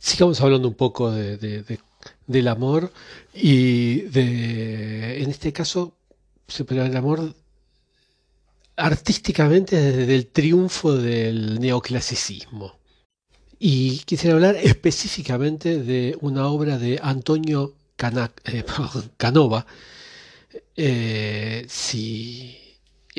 sigamos 0.00 0.40
hablando 0.40 0.68
un 0.68 0.74
poco 0.74 1.10
de, 1.10 1.78
del 2.26 2.48
amor 2.48 2.92
y 3.34 4.02
de, 4.02 5.22
en 5.22 5.30
este 5.30 5.52
caso, 5.52 5.94
pero 6.66 6.84
el 6.84 6.96
amor 6.96 7.34
artísticamente 8.76 9.76
desde 9.76 10.14
el 10.14 10.26
triunfo 10.28 10.94
del 10.94 11.60
neoclasicismo. 11.60 12.78
Y 13.58 13.98
quisiera 14.00 14.36
hablar 14.36 14.56
específicamente 14.56 15.82
de 15.82 16.16
una 16.20 16.46
obra 16.46 16.78
de 16.78 17.00
Antonio 17.02 17.74
eh, 18.44 18.64
Canova. 19.16 19.66
Eh, 20.76 21.66
si, 21.68 22.56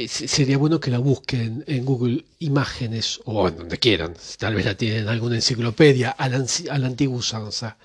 sería 0.08 0.58
bueno 0.58 0.80
que 0.80 0.92
la 0.92 1.00
busquen 1.00 1.64
en 1.68 1.86
Google 1.86 2.26
Imágenes 2.40 3.20
o 3.26 3.48
en 3.48 3.58
donde 3.58 3.78
quieran, 3.78 4.14
tal 4.38 4.56
vez 4.56 4.66
la 4.66 4.76
tienen 4.76 5.04
en 5.04 5.08
alguna 5.10 5.36
enciclopedia 5.36 6.12
a 6.12 6.30
la, 6.30 6.46
antigua 6.86 7.18
usanza. 7.18 7.78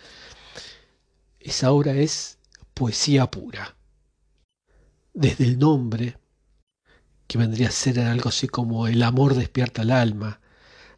Esa 1.41 1.73
obra 1.73 1.95
es 1.95 2.39
poesía 2.75 3.31
pura. 3.31 3.77
Desde 5.13 5.45
el 5.45 5.59
nombre, 5.59 6.19
que 7.27 7.39
vendría 7.39 7.69
a 7.69 7.73
ser 7.73 8.01
algo 8.01 8.29
así 8.29 8.49
como 8.49 8.87
el 8.87 9.03
amor 9.03 9.35
despierta 9.35 9.83
el 9.83 9.91
alma, 9.91 10.41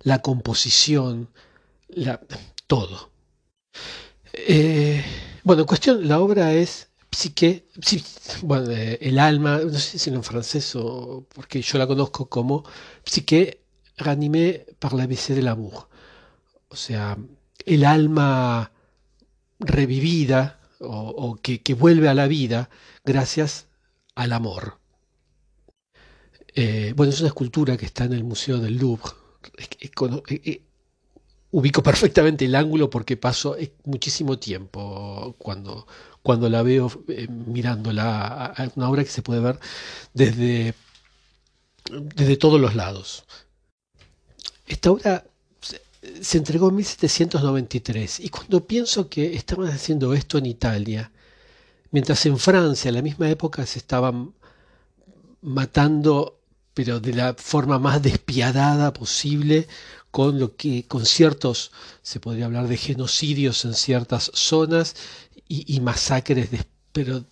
la 0.00 0.20
composición, 0.20 1.30
la, 1.88 2.20
todo. 2.66 3.10
Eh, 4.32 5.04
bueno, 5.44 5.62
en 5.62 5.66
cuestión, 5.66 6.08
la 6.08 6.20
obra 6.20 6.52
es 6.52 6.85
psique, 7.16 7.66
bueno, 8.42 8.70
eh, 8.70 8.98
el 9.00 9.18
alma, 9.18 9.58
no 9.58 9.78
sé 9.78 9.98
si 9.98 10.10
en 10.10 10.22
francés 10.22 10.76
o 10.76 11.26
porque 11.34 11.62
yo 11.62 11.78
la 11.78 11.86
conozco 11.86 12.28
como 12.28 12.64
psique 13.04 13.62
ranimé 13.96 14.66
par 14.78 14.92
la 14.92 15.06
de 15.06 15.16
del 15.16 15.48
amour. 15.48 15.88
O 16.68 16.76
sea, 16.76 17.16
el 17.64 17.84
alma 17.84 18.70
revivida 19.58 20.60
o, 20.80 21.36
que, 21.36 21.74
vuelve 21.74 22.08
a 22.08 22.14
la 22.14 22.26
vida 22.26 22.68
gracias 23.04 23.68
al 24.14 24.32
amor. 24.32 24.78
Eh, 26.54 26.92
bueno, 26.96 27.12
es 27.12 27.20
una 27.20 27.28
escultura 27.28 27.78
que 27.78 27.86
está 27.86 28.04
en 28.04 28.12
el 28.12 28.24
Museo 28.24 28.58
del 28.58 28.76
Louvre. 28.76 29.12
Ubico 31.56 31.82
perfectamente 31.82 32.44
el 32.44 32.54
ángulo 32.54 32.90
porque 32.90 33.16
paso 33.16 33.56
muchísimo 33.84 34.38
tiempo 34.38 35.34
cuando, 35.38 35.86
cuando 36.22 36.50
la 36.50 36.62
veo 36.62 36.92
eh, 37.08 37.28
mirándola. 37.28 38.52
Una 38.74 38.90
obra 38.90 39.02
que 39.02 39.08
se 39.08 39.22
puede 39.22 39.40
ver 39.40 39.58
desde, 40.12 40.74
desde 42.14 42.36
todos 42.36 42.60
los 42.60 42.74
lados. 42.74 43.24
Esta 44.66 44.90
obra 44.90 45.24
se 46.20 46.36
entregó 46.36 46.68
en 46.68 46.76
1793 46.76 48.20
y 48.20 48.28
cuando 48.28 48.66
pienso 48.66 49.08
que 49.08 49.34
estaban 49.34 49.68
haciendo 49.68 50.12
esto 50.12 50.36
en 50.36 50.44
Italia, 50.44 51.10
mientras 51.90 52.26
en 52.26 52.36
Francia 52.38 52.90
a 52.90 52.92
la 52.92 53.00
misma 53.00 53.30
época 53.30 53.64
se 53.64 53.78
estaban 53.78 54.34
matando, 55.40 56.38
pero 56.74 57.00
de 57.00 57.14
la 57.14 57.32
forma 57.32 57.78
más 57.78 58.02
despiadada 58.02 58.92
posible, 58.92 59.66
con 60.16 60.40
lo 60.40 60.56
que 60.56 60.86
con 60.88 61.04
ciertos 61.04 61.72
se 62.00 62.20
podría 62.20 62.46
hablar 62.46 62.68
de 62.68 62.78
genocidios 62.78 63.66
en 63.66 63.74
ciertas 63.74 64.30
zonas 64.32 64.96
y, 65.46 65.78
masacres 65.80 66.48
pero 66.90 67.22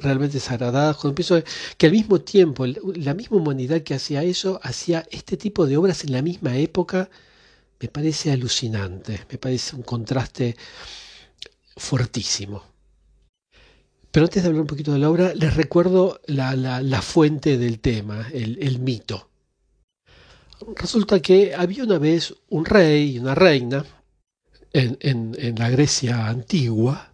realmente 0.00 0.38
desagradadas. 0.38 0.96
Pienso 1.14 1.42
que 1.76 1.84
al 1.84 1.92
mismo 1.92 2.22
tiempo 2.22 2.64
la 2.64 3.12
misma 3.12 3.36
humanidad 3.36 3.82
que 3.82 3.92
hacía 3.92 4.22
eso 4.22 4.58
hacía 4.62 5.06
este 5.10 5.36
tipo 5.36 5.66
de 5.66 5.76
obras 5.76 6.02
en 6.04 6.12
la 6.12 6.22
misma 6.22 6.56
época 6.56 7.10
me 7.78 7.88
parece 7.88 8.32
alucinante, 8.32 9.20
me 9.30 9.36
parece 9.36 9.76
un 9.76 9.82
contraste 9.82 10.56
fuertísimo. 11.76 12.64
Pero 14.10 14.24
antes 14.24 14.42
de 14.42 14.48
hablar 14.48 14.62
un 14.62 14.66
poquito 14.66 14.94
de 14.94 14.98
la 14.98 15.10
obra, 15.10 15.34
les 15.34 15.54
recuerdo 15.54 16.22
la, 16.24 17.02
fuente 17.02 17.58
del 17.58 17.80
tema, 17.80 18.26
el, 18.32 18.78
mito. 18.78 19.29
Resulta 20.76 21.20
que 21.20 21.54
había 21.54 21.84
una 21.84 21.98
vez 21.98 22.34
un 22.48 22.64
rey 22.64 23.16
y 23.16 23.18
una 23.18 23.34
reina 23.34 23.84
en, 24.72 25.56
la 25.58 25.70
Grecia 25.70 26.28
antigua 26.28 27.12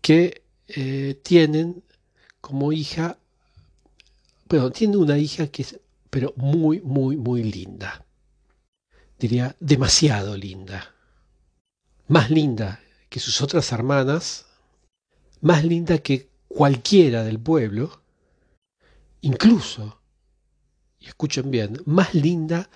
que 0.00 0.42
eh, 0.68 1.20
tienen 1.22 1.82
como 2.40 2.72
hija, 2.72 3.18
bueno, 4.48 4.70
tienen 4.70 4.98
una 4.98 5.18
hija 5.18 5.48
que 5.48 5.62
es, 5.62 5.80
pero 6.10 6.32
muy, 6.36 6.80
muy, 6.80 7.16
muy 7.16 7.42
linda 7.42 8.04
diría, 9.18 9.56
demasiado 9.60 10.36
linda. 10.36 10.94
Más 12.08 12.30
linda 12.30 12.80
que 13.08 13.20
sus 13.20 13.40
otras 13.40 13.72
hermanas, 13.72 14.46
más 15.40 15.64
linda 15.64 15.98
que 15.98 16.28
cualquiera 16.48 17.24
del 17.24 17.40
pueblo, 17.40 18.02
incluso, 19.22 20.00
y 21.04 21.08
escuchen 21.08 21.50
bien, 21.50 21.82
más 21.84 22.14
linda 22.14 22.70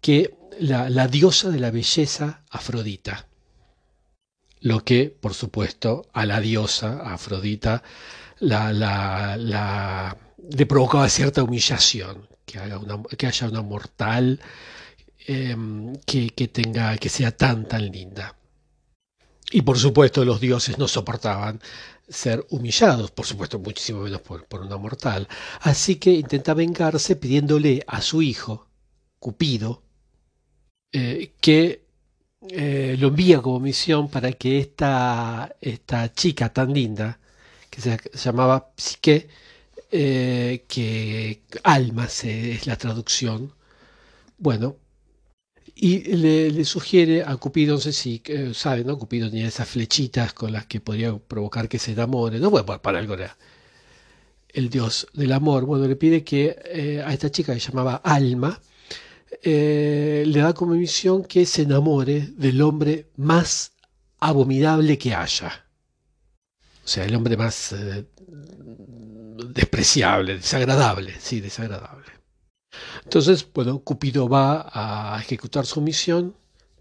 que 0.00 0.36
la, 0.58 1.08
diosa 1.08 1.50
de 1.50 1.60
la 1.60 1.70
belleza 1.70 2.42
Afrodita. 2.50 3.28
Lo 4.60 4.84
que, 4.84 5.08
por 5.08 5.32
supuesto, 5.34 6.06
a 6.12 6.26
la 6.26 6.40
diosa 6.40 7.00
Afrodita 7.12 7.82
le 8.40 8.56
provocaba 10.66 11.08
cierta 11.08 11.42
humillación, 11.42 12.28
que, 12.44 12.60
que 13.16 13.26
haya 13.26 13.48
una 13.48 13.62
mortal 13.62 14.40
Em, 15.26 15.94
que, 16.04 16.48
tenga, 16.48 16.96
que 16.98 17.08
sea 17.08 17.30
tan, 17.36 17.66
tan 17.68 17.90
linda. 17.90 18.36
Y 19.52 19.62
por 19.62 19.78
supuesto 19.78 20.24
los 20.24 20.40
dioses 20.40 20.78
no 20.78 20.88
soportaban 20.88 21.60
ser 22.08 22.46
humillados, 22.50 23.10
por 23.10 23.26
supuesto 23.26 23.58
muchísimo 23.58 24.00
menos 24.00 24.22
por, 24.22 24.46
una 24.60 24.76
mortal. 24.78 25.28
Así 25.60 25.96
que 25.96 26.10
intenta 26.12 26.54
vengarse 26.54 27.16
pidiéndole 27.16 27.84
a 27.86 28.00
su 28.00 28.22
hijo, 28.22 28.66
Cupido, 29.18 29.82
eh, 30.92 31.32
que 31.40 31.84
eh, 32.48 32.96
lo 32.98 33.08
envía 33.08 33.40
como 33.40 33.60
misión 33.60 34.08
para 34.08 34.32
que 34.32 34.58
esta, 34.58 35.54
esta 35.60 36.12
chica 36.12 36.52
tan 36.52 36.72
linda, 36.72 37.20
que 37.70 37.80
se 37.80 37.98
llamaba 38.14 38.72
Psique, 38.76 39.28
eh, 39.90 40.64
que 40.66 41.42
alma 41.62 42.06
es 42.06 42.66
la 42.66 42.76
traducción, 42.76 43.52
bueno, 44.38 44.76
y 45.84 45.98
le, 46.14 46.64
sugiere 46.64 47.24
a 47.24 47.36
Cupido, 47.36 47.74
no 47.74 47.80
sé 47.80 47.92
si 47.92 48.22
eh, 48.26 48.52
¿no? 48.86 48.98
Cupido 49.00 49.28
tenía 49.28 49.48
esas 49.48 49.68
flechitas 49.68 50.32
con 50.32 50.52
las 50.52 50.66
que 50.66 50.80
podría 50.80 51.18
provocar 51.18 51.68
que 51.68 51.80
se 51.80 51.90
enamore, 51.90 52.38
¿no? 52.38 52.50
Bueno, 52.50 52.80
para 52.80 53.00
algo 53.00 53.14
era 53.14 53.36
el 54.50 54.70
dios 54.70 55.08
del 55.12 55.32
amor. 55.32 55.64
Bueno, 55.64 55.88
le 55.88 55.96
pide 55.96 56.22
que 56.22 56.56
eh, 56.66 57.02
a 57.04 57.12
esta 57.12 57.32
chica 57.32 57.52
que 57.52 57.58
llamaba 57.58 57.96
Alma, 57.96 58.60
eh, 59.42 60.22
le 60.24 60.38
da 60.38 60.52
como 60.52 60.74
misión 60.74 61.24
que 61.24 61.44
se 61.46 61.62
enamore 61.62 62.28
del 62.36 62.62
hombre 62.62 63.08
más 63.16 63.72
abominable 64.20 64.96
que 64.98 65.16
haya. 65.16 65.66
O 66.84 66.86
sea, 66.86 67.04
el 67.06 67.16
hombre 67.16 67.36
más 67.36 67.74
despreciable, 69.48 70.36
desagradable, 70.36 71.14
sí, 71.18 71.40
desagradable. 71.40 72.11
Entonces, 73.04 73.46
bueno, 73.52 73.80
Cupido 73.80 74.28
va 74.28 74.68
a 74.72 75.20
ejecutar 75.20 75.66
su 75.66 75.80
misión, 75.80 76.34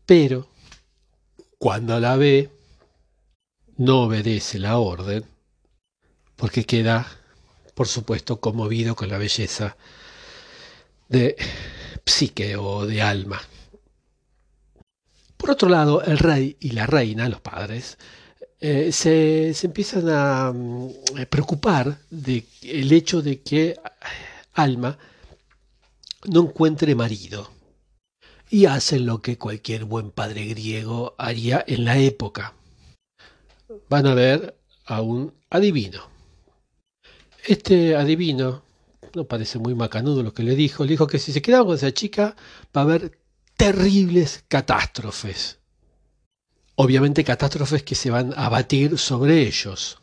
pero 0.06 0.47
cuando 1.57 2.00
la 2.00 2.16
ve, 2.16 2.50
no 3.78 4.03
obedece 4.03 4.59
la 4.59 4.78
orden, 4.78 5.25
porque 6.35 6.66
queda, 6.66 7.07
por 7.74 7.88
supuesto, 7.88 8.40
conmovido 8.40 8.96
con 8.96 9.09
la 9.09 9.18
belleza 9.18 9.75
de 11.09 11.35
psique 12.06 12.56
o 12.56 12.85
de 12.85 13.01
alma. 13.01 13.41
Por 15.38 15.51
otro 15.51 15.69
lado, 15.69 16.03
el 16.03 16.19
rey 16.19 16.57
y 16.60 16.71
la 16.71 16.86
reina, 16.86 17.27
los 17.27 17.42
padres, 17.42 17.98
eh, 18.60 18.92
se, 18.92 19.56
empiezan 19.63 20.07
a 20.10 20.51
mm, 20.54 21.25
preocupar 21.30 21.98
del 22.12 22.92
hecho 22.92 23.24
de 23.24 23.42
que 23.42 23.75
Alma 24.54 24.98
no 26.25 26.41
encuentre 26.41 26.95
marido. 26.95 27.50
Y 28.50 28.65
hacen 28.65 29.06
lo 29.06 29.21
que 29.21 29.38
cualquier 29.38 29.85
buen 29.85 30.12
padre 30.12 30.45
griego 30.45 31.15
haría 31.18 31.63
en 31.68 31.85
la 31.85 31.97
época. 31.97 32.53
Van 33.89 34.06
a 34.06 34.13
ver 34.13 34.57
a 34.85 35.01
un 35.01 35.33
adivino. 35.50 36.09
Este 37.45 37.95
adivino, 37.95 38.63
no 39.15 39.23
parece 39.23 39.57
muy 39.57 39.73
macanudo 39.73 40.21
lo 40.21 40.33
que 40.33 40.44
le 40.44 40.56
dijo, 40.56 40.83
le 40.83 40.91
dijo 40.91 41.07
que 41.07 41.18
si 41.18 41.31
se 41.31 41.41
quedaba 41.41 41.65
con 41.65 41.75
esa 41.75 41.94
chica 41.94 42.35
va 42.75 42.81
a 42.81 42.83
haber 42.83 43.17
terribles 43.56 44.44
catástrofes. 44.47 45.59
Obviamente 46.75 47.24
catástrofes 47.24 47.83
que 47.83 47.95
se 47.95 48.09
van 48.09 48.33
a 48.35 48.50
batir 48.50 48.97
sobre 48.97 49.47
ellos. 49.47 50.00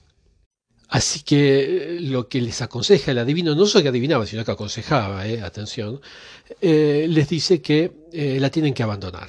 Así 0.89 1.21
que 1.21 1.97
eh, 1.97 2.01
lo 2.01 2.29
que 2.29 2.41
les 2.41 2.63
aconseja 2.63 3.11
el 3.11 3.19
adivino, 3.19 3.55
no 3.55 3.67
solo 3.67 3.83
que 3.83 3.91
adivinaba, 3.91 4.27
sino 4.27 4.45
que 4.45 4.53
aconsejaba, 4.53 5.27
eh, 5.27 5.43
atención, 5.43 6.01
eh, 6.63 7.07
les 7.09 7.29
dice 7.29 7.61
que 7.61 7.93
la 8.41 8.51
tienen 8.51 8.73
que 8.73 8.83
abandonar. 8.83 9.29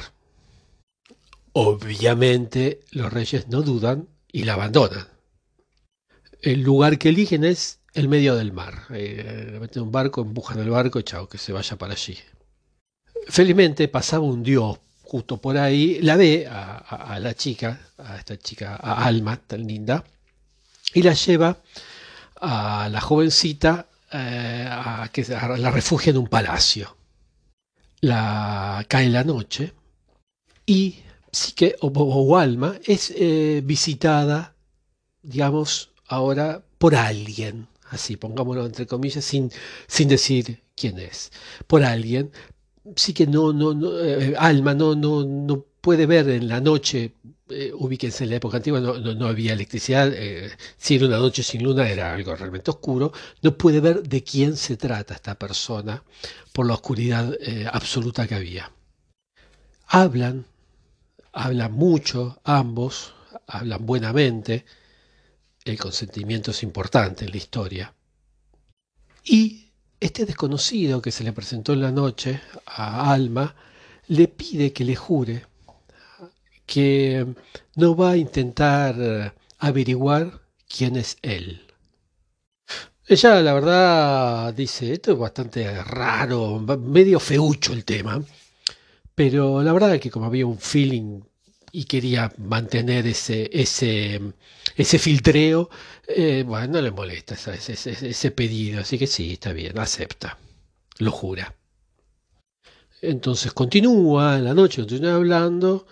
Obviamente 1.52 2.82
los 2.92 3.12
reyes 3.12 3.50
no 3.50 3.62
dudan 3.62 4.08
y 4.32 4.44
la 4.44 4.54
abandonan. 4.54 5.08
El 6.42 6.62
lugar 6.62 6.98
que 6.98 7.10
eligen 7.10 7.44
es 7.44 7.80
el 7.94 8.08
medio 8.08 8.36
del 8.36 8.54
mar. 8.54 8.90
Meten 8.90 9.84
un 9.84 9.92
barco, 9.92 10.22
empujan 10.22 10.60
el 10.60 10.70
barco 10.70 11.00
y 11.00 11.04
chao, 11.04 11.28
que 11.28 11.38
se 11.38 11.52
vaya 11.52 11.78
para 11.78 11.94
allí. 11.94 12.18
Felizmente 13.28 13.90
pasaba 13.90 14.24
un 14.24 14.44
dios 14.44 14.80
justo 15.04 15.38
por 15.38 15.58
ahí, 15.58 16.00
la 16.02 16.16
ve 16.16 16.48
a, 16.48 17.18
la 17.20 17.34
chica, 17.34 17.82
a 17.98 18.18
esta 18.18 18.38
chica, 18.38 18.76
a 18.76 19.06
Alma, 19.06 19.38
tan 19.38 19.66
linda, 19.66 20.06
y 20.94 21.02
la 21.02 21.14
lleva 21.14 21.58
a 22.42 22.90
la 22.90 23.02
jovencita 23.02 23.88
eh, 24.12 24.68
a 24.70 25.10
que 25.12 25.24
la 25.24 25.72
refugia 25.72 26.12
en 26.12 26.18
un 26.18 26.28
palacio. 26.28 26.96
La 28.02 28.86
cae 28.88 29.10
la 29.10 29.24
noche 29.24 29.74
y 30.66 31.00
Psique 31.32 31.76
o, 31.82 31.88
o 31.88 32.38
Alma 32.38 32.76
es 32.86 33.14
eh, 33.16 33.62
visitada, 33.64 34.56
digamos, 35.22 35.92
ahora 36.08 36.64
por 36.78 36.96
alguien, 36.96 37.68
así 37.90 38.16
pongámoslo 38.16 38.66
entre 38.66 38.88
comillas, 38.88 39.26
sin, 39.26 39.52
sin 39.88 40.08
decir 40.08 40.64
quién 40.76 40.98
es, 40.98 41.32
por 41.68 41.84
alguien. 41.84 42.32
Sí 42.96 43.14
que 43.14 43.28
no, 43.28 43.54
no, 43.54 43.74
no 43.74 44.00
eh, 44.00 44.34
Alma 44.38 44.74
no, 44.74 44.96
no, 44.96 45.24
no 45.24 45.66
puede 45.82 46.06
ver 46.06 46.30
en 46.30 46.48
la 46.48 46.60
noche, 46.62 47.14
eh, 47.50 47.72
ubíquense 47.74 48.24
en 48.24 48.32
la 48.32 48.36
época 48.38 48.58
antigua, 48.58 48.80
no, 48.80 48.98
no, 48.98 49.28
había 49.28 49.54
electricidad, 49.54 50.12
eh, 50.14 50.52
si 50.78 50.96
era 50.96 51.08
una 51.08 51.18
noche 51.18 51.44
sin 51.44 51.64
luna 51.64 51.90
era 51.90 52.14
algo 52.14 52.36
realmente 52.36 52.72
oscuro, 52.72 53.12
no 53.42 53.58
puede 53.58 53.80
ver 53.80 54.04
de 54.04 54.24
quién 54.24 54.56
se 54.58 54.78
trata 54.78 55.16
esta 55.16 55.36
persona 55.36 56.04
por 56.54 56.68
la 56.68 56.74
oscuridad 56.74 57.36
absoluta 57.72 58.28
que 58.28 58.36
había. 58.36 58.72
Hablan 59.88 60.46
hablan 61.34 61.74
mucho, 61.74 62.40
ambos, 62.44 63.14
hablan 63.48 63.86
buenamente, 63.86 64.66
el 65.64 65.78
consentimiento 65.78 66.52
es 66.52 66.64
importante 66.64 67.26
en 67.26 67.32
la 67.32 67.38
historia. 67.38 67.94
Y 69.24 69.72
este 70.00 70.26
desconocido 70.26 71.02
que 71.02 71.12
se 71.12 71.24
le 71.24 71.34
presentó 71.34 71.74
en 71.74 71.82
la 71.82 71.92
noche 71.92 72.42
a 72.66 73.12
Alma 73.12 73.56
le 74.08 74.28
pide 74.28 74.74
que 74.74 74.86
le 74.86 74.96
jure 74.96 75.46
que 76.70 77.26
no 77.76 77.96
va 77.96 78.12
a 78.12 78.18
intentar 78.18 79.34
averiguar 79.58 80.42
quién 80.68 80.96
es 80.96 81.18
él. 81.22 81.62
Ella, 83.08 83.42
la 83.42 83.54
verdad, 83.54 84.54
dice, 84.54 84.94
esto 84.94 85.14
es 85.14 85.18
bastante 85.18 85.84
raro, 85.84 86.60
medio 86.60 87.20
feucho 87.20 87.74
el 87.74 87.84
tema, 87.84 88.24
pero 89.16 89.64
la 89.64 89.74
verdad 89.74 89.96
es 89.96 90.02
que 90.02 90.12
como 90.12 90.28
había 90.28 90.46
un 90.46 90.60
feeling 90.60 91.22
y 91.72 91.86
quería 91.86 92.32
mantener 92.38 93.08
ese, 93.08 93.50
ese, 93.52 94.22
ese 94.76 95.00
filtreo, 95.00 95.70
eh, 96.08 96.44
bueno, 96.46 96.74
no 96.74 96.82
le 96.82 96.92
molesta 96.92 97.34
ese, 97.34 97.74
ese, 97.74 98.32
pedido, 98.32 98.82
así 98.82 99.00
que 99.00 99.08
sí, 99.08 99.34
está 99.34 99.54
bien, 99.54 99.78
acepta, 99.80 100.38
lo 101.00 101.12
jura. 101.12 101.56
Entonces 103.02 103.54
continúa 103.54 104.38
en 104.38 104.44
la 104.46 104.54
noche, 104.54 104.82
continúa 104.82 105.16
hablando, 105.16 105.88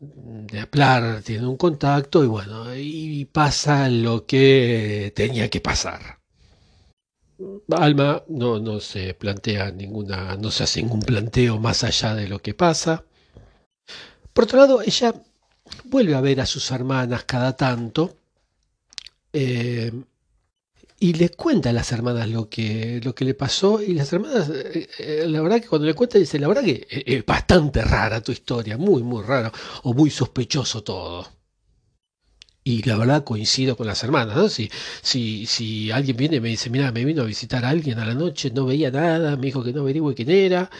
de 0.00 0.60
hablar, 0.60 1.22
tiene 1.22 1.46
un 1.46 1.56
contacto 1.56 2.24
y 2.24 2.26
bueno, 2.26 2.74
y 2.74 3.26
pasa 3.26 3.88
lo 3.88 4.24
que 4.26 5.12
tenía 5.14 5.50
que 5.50 5.60
pasar. 5.60 6.18
Alma 7.70 8.22
no, 8.28 8.58
no 8.58 8.80
se 8.80 9.14
plantea 9.14 9.70
ninguna, 9.70 10.36
no 10.36 10.50
se 10.50 10.64
hace 10.64 10.82
ningún 10.82 11.00
planteo 11.00 11.58
más 11.58 11.84
allá 11.84 12.14
de 12.14 12.28
lo 12.28 12.40
que 12.40 12.54
pasa. 12.54 13.04
Por 14.32 14.44
otro 14.44 14.58
lado, 14.58 14.82
ella 14.82 15.14
vuelve 15.84 16.14
a 16.14 16.20
ver 16.20 16.40
a 16.40 16.46
sus 16.46 16.70
hermanas 16.70 17.24
cada 17.24 17.56
tanto 17.56 18.16
eh, 19.32 19.92
y 21.02 21.14
les 21.14 21.30
cuenta 21.30 21.70
a 21.70 21.72
las 21.72 21.90
hermanas 21.92 22.28
lo 22.28 22.50
que, 22.50 23.00
lo 23.02 23.14
que 23.14 23.24
le 23.24 23.32
pasó 23.34 23.82
y 23.82 23.94
las 23.94 24.12
hermanas, 24.12 24.50
eh, 24.50 24.86
eh, 24.98 25.24
la 25.26 25.40
verdad 25.40 25.60
que 25.60 25.66
cuando 25.66 25.86
le 25.86 25.94
cuenta 25.94 26.18
dice, 26.18 26.38
la 26.38 26.46
verdad 26.46 26.62
que 26.62 26.86
es 26.90 27.24
bastante 27.24 27.80
rara 27.82 28.20
tu 28.22 28.32
historia, 28.32 28.76
muy, 28.76 29.02
muy 29.02 29.22
rara 29.22 29.50
o 29.84 29.94
muy 29.94 30.10
sospechoso 30.10 30.84
todo. 30.84 31.26
Y 32.62 32.82
la 32.82 32.98
verdad 32.98 33.24
coincido 33.24 33.76
con 33.76 33.86
las 33.86 34.04
hermanas, 34.04 34.36
¿no? 34.36 34.48
Si, 34.50 34.70
si, 35.00 35.46
si 35.46 35.90
alguien 35.90 36.18
viene 36.18 36.36
y 36.36 36.40
me 36.40 36.50
dice, 36.50 36.68
mira, 36.68 36.92
me 36.92 37.06
vino 37.06 37.22
a 37.22 37.24
visitar 37.24 37.64
a 37.64 37.70
alguien 37.70 37.98
a 37.98 38.04
la 38.04 38.14
noche, 38.14 38.50
no 38.50 38.66
veía 38.66 38.90
nada, 38.90 39.36
me 39.36 39.46
dijo 39.46 39.64
que 39.64 39.72
no 39.72 39.80
averigüe 39.80 40.14
quién 40.14 40.30
era, 40.30 40.70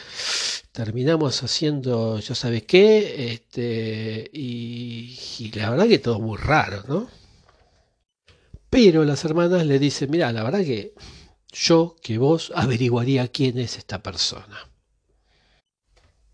terminamos 0.73 1.43
haciendo, 1.43 2.19
ya 2.21 2.35
sabes 2.35 2.65
qué, 2.65 3.33
este, 3.33 4.31
y 4.35 5.51
la 5.55 5.71
verdad 5.71 5.89
que 5.89 5.99
todo 5.99 6.21
muy 6.21 6.37
raro, 6.37 6.85
¿no? 6.87 7.20
Pero 8.71 9.05
las 9.05 9.25
hermanas 9.25 9.67
le 9.67 9.79
dicen, 9.79 10.11
mira, 10.11 10.33
la 10.33 10.45
verdad 10.45 10.61
que 10.61 10.95
yo, 11.53 11.97
que 12.01 12.19
vos, 12.19 12.53
averiguaría 12.55 13.29
quién 13.29 13.59
es 13.59 13.77
esta 13.77 14.03
persona. 14.03 14.71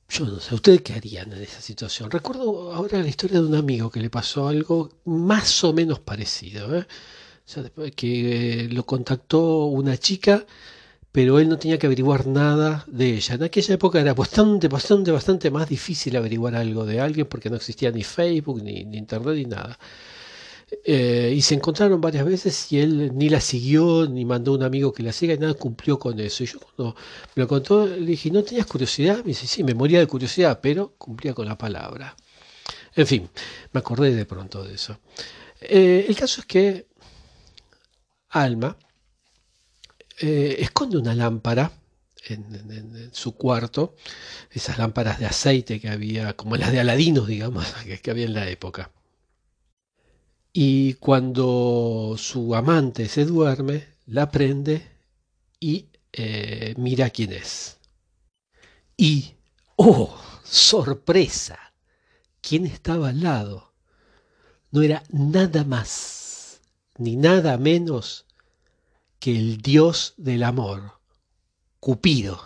Yo 0.08 0.24
no 0.24 0.38
sé, 0.38 0.54
¿ustedes 0.54 0.82
qué 0.82 0.92
harían 0.92 1.32
en 1.32 1.42
esa 1.42 1.60
situación? 1.60 2.10
Recuerdo 2.10 2.72
ahora 2.72 3.00
la 3.00 3.08
historia 3.08 3.40
de 3.40 3.46
un 3.46 3.54
amigo 3.56 3.90
que 3.90 4.00
le 4.00 4.10
pasó 4.10 4.46
algo 4.46 5.00
más 5.04 5.64
o 5.64 5.72
menos 5.72 5.98
parecido. 6.00 6.78
¿eh? 6.78 6.86
que 7.94 8.64
eh, 8.64 8.68
lo 8.68 8.84
contactó 8.84 9.66
una 9.66 9.96
chica, 9.96 10.44
pero 11.12 11.38
él 11.38 11.48
no 11.48 11.58
tenía 11.58 11.78
que 11.78 11.86
averiguar 11.86 12.26
nada 12.26 12.84
de 12.88 13.14
ella. 13.14 13.34
En 13.36 13.42
aquella 13.44 13.74
época 13.74 14.00
era 14.00 14.14
bastante, 14.14 14.68
bastante, 14.68 15.10
bastante 15.12 15.50
más 15.50 15.68
difícil 15.68 16.16
averiguar 16.16 16.54
algo 16.56 16.84
de 16.84 17.00
alguien 17.00 17.26
porque 17.28 17.50
no 17.50 17.56
existía 17.56 17.90
ni 17.90 18.04
Facebook, 18.04 18.62
ni 18.62 18.80
Internet, 18.96 19.36
ni 19.36 19.44
nada. 19.44 19.78
Eh, 20.84 21.32
y 21.36 21.42
se 21.42 21.54
encontraron 21.54 22.00
varias 22.00 22.24
veces 22.24 22.72
y 22.72 22.80
él 22.80 23.12
ni 23.14 23.28
la 23.28 23.40
siguió, 23.40 24.08
ni 24.08 24.24
mandó 24.24 24.52
un 24.52 24.64
amigo 24.64 24.92
que 24.92 25.04
la 25.04 25.12
siga, 25.12 25.34
y 25.34 25.38
nada 25.38 25.54
cumplió 25.54 25.98
con 25.98 26.18
eso. 26.18 26.42
Y 26.42 26.46
yo 26.46 26.58
cuando 26.60 26.96
me 27.34 27.42
lo 27.42 27.48
contó, 27.48 27.86
le 27.86 28.04
dije, 28.06 28.30
¿no 28.30 28.42
tenías 28.42 28.66
curiosidad? 28.66 29.18
Me 29.18 29.26
dice, 29.26 29.46
sí, 29.46 29.62
me 29.62 29.74
moría 29.74 30.00
de 30.00 30.06
curiosidad, 30.06 30.60
pero 30.60 30.94
cumplía 30.98 31.34
con 31.34 31.46
la 31.46 31.56
palabra. 31.56 32.16
En 32.94 33.06
fin, 33.06 33.30
me 33.72 33.80
acordé 33.80 34.14
de 34.14 34.26
pronto 34.26 34.64
de 34.64 34.74
eso. 34.74 34.98
Eh, 35.60 36.06
el 36.08 36.16
caso 36.16 36.40
es 36.40 36.46
que 36.46 36.86
Alma 38.30 38.76
eh, 40.20 40.56
esconde 40.60 40.98
una 40.98 41.14
lámpara 41.14 41.70
en, 42.28 43.10
su 43.12 43.36
cuarto, 43.36 43.94
esas 44.50 44.78
lámparas 44.78 45.20
de 45.20 45.26
aceite 45.26 45.80
que 45.80 45.88
había, 45.88 46.34
como 46.34 46.56
las 46.56 46.72
de 46.72 46.80
Aladino, 46.80 47.24
digamos, 47.24 47.66
que 48.02 48.10
había 48.10 48.24
en 48.26 48.34
la 48.34 48.48
época. 48.48 48.90
Y 50.58 50.94
cuando 50.94 52.14
su 52.16 52.54
amante 52.54 53.10
se 53.10 53.26
duerme, 53.26 53.88
la 54.06 54.30
prende 54.30 54.90
y 55.60 55.90
eh, 56.14 56.72
mira 56.78 57.10
quién 57.10 57.34
es. 57.34 57.76
Y, 58.96 59.34
oh, 59.76 60.18
sorpresa, 60.44 61.58
quién 62.40 62.64
estaba 62.64 63.10
al 63.10 63.20
lado. 63.20 63.75
No 64.70 64.80
era 64.80 65.02
nada 65.10 65.62
más 65.64 66.62
ni 66.96 67.16
nada 67.16 67.58
menos 67.58 68.25
que 69.18 69.36
el 69.36 69.58
dios 69.58 70.14
del 70.16 70.42
amor, 70.42 71.00
Cupido. 71.80 72.40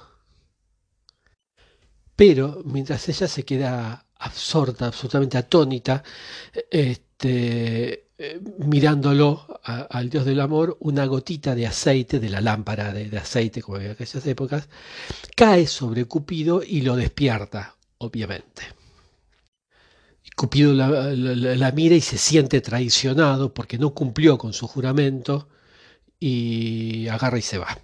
Pero 2.17 2.61
mientras 2.64 3.09
ella 3.09 3.29
se 3.29 3.45
queda 3.45 4.05
absorta, 4.17 4.88
absolutamente 4.88 5.38
atónita, 5.38 6.02
este, 7.21 8.07
eh, 8.17 8.41
mirándolo 8.59 9.47
al 9.62 10.09
Dios 10.09 10.25
del 10.25 10.41
amor, 10.41 10.79
una 10.81 11.05
gotita 11.05 11.55
de 11.55 11.67
aceite, 11.67 12.19
de 12.19 12.31
la 12.31 12.41
lámpara 12.41 12.95
de, 12.95 13.17
aceite, 13.19 13.61
como 13.61 13.77
había 13.77 13.89
en 13.89 13.93
aquellas 13.93 14.27
épocas, 14.27 14.69
cae 15.37 15.67
sobre 15.67 16.07
Cupido 16.07 16.62
y 16.67 16.81
lo 16.81 16.97
despierta, 16.97 17.77
obviamente. 17.99 18.62
Cupido 20.35 20.73
la, 20.73 21.73
mira 21.73 21.95
y 21.95 22.00
se 22.00 22.17
siente 22.17 22.62
traicionado 22.62 23.53
porque 23.53 23.77
no 23.77 23.93
cumplió 23.93 24.39
con 24.39 24.55
su 24.55 24.67
juramento 24.67 25.49
y 26.19 27.07
agarra 27.09 27.39
y 27.39 27.43
se 27.43 27.59
va. 27.59 27.79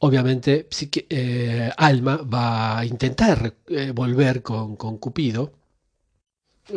Obviamente, 0.00 0.68
eh, 1.10 1.70
Alma 1.76 2.16
va 2.16 2.78
a 2.80 2.84
intentar 2.84 3.54
eh, 3.68 3.92
volver 3.94 4.42
con, 4.42 4.74
con 4.74 4.98
Cupido, 4.98 5.52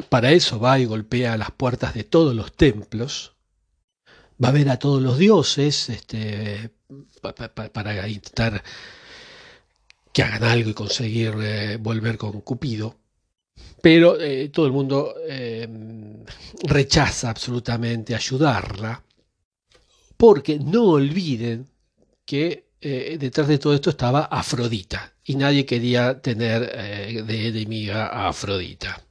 para 0.09 0.31
eso 0.31 0.59
va 0.59 0.79
y 0.79 0.85
golpea 0.85 1.37
las 1.37 1.51
puertas 1.51 1.93
de 1.93 2.03
todos 2.03 2.35
los 2.35 2.53
templos, 2.53 3.35
va 4.43 4.49
a 4.49 4.53
ver 4.53 4.69
a 4.69 4.79
todos 4.79 5.01
los 5.01 5.17
dioses 5.17 5.89
este, 5.89 6.71
para 7.21 8.07
intentar 8.07 8.63
que 10.13 10.23
hagan 10.23 10.43
algo 10.43 10.69
y 10.69 10.73
conseguir 10.73 11.35
eh, 11.41 11.77
volver 11.77 12.17
con 12.17 12.41
Cupido. 12.41 12.95
Pero 13.81 14.19
eh, 14.19 14.49
todo 14.49 14.65
el 14.65 14.71
mundo 14.71 15.15
eh, 15.27 15.67
rechaza 16.63 17.29
absolutamente 17.29 18.15
ayudarla, 18.15 19.03
porque 20.15 20.59
no 20.59 20.85
olviden 20.85 21.67
que 22.25 22.67
eh, 22.81 23.17
detrás 23.19 23.47
de 23.47 23.57
todo 23.57 23.73
esto 23.73 23.89
estaba 23.91 24.25
Afrodita 24.25 25.13
y 25.23 25.35
nadie 25.35 25.65
quería 25.65 26.21
tener 26.21 27.25
de 27.25 27.47
enemiga 27.47 28.07
a 28.07 28.29
Afrodita. 28.29 29.06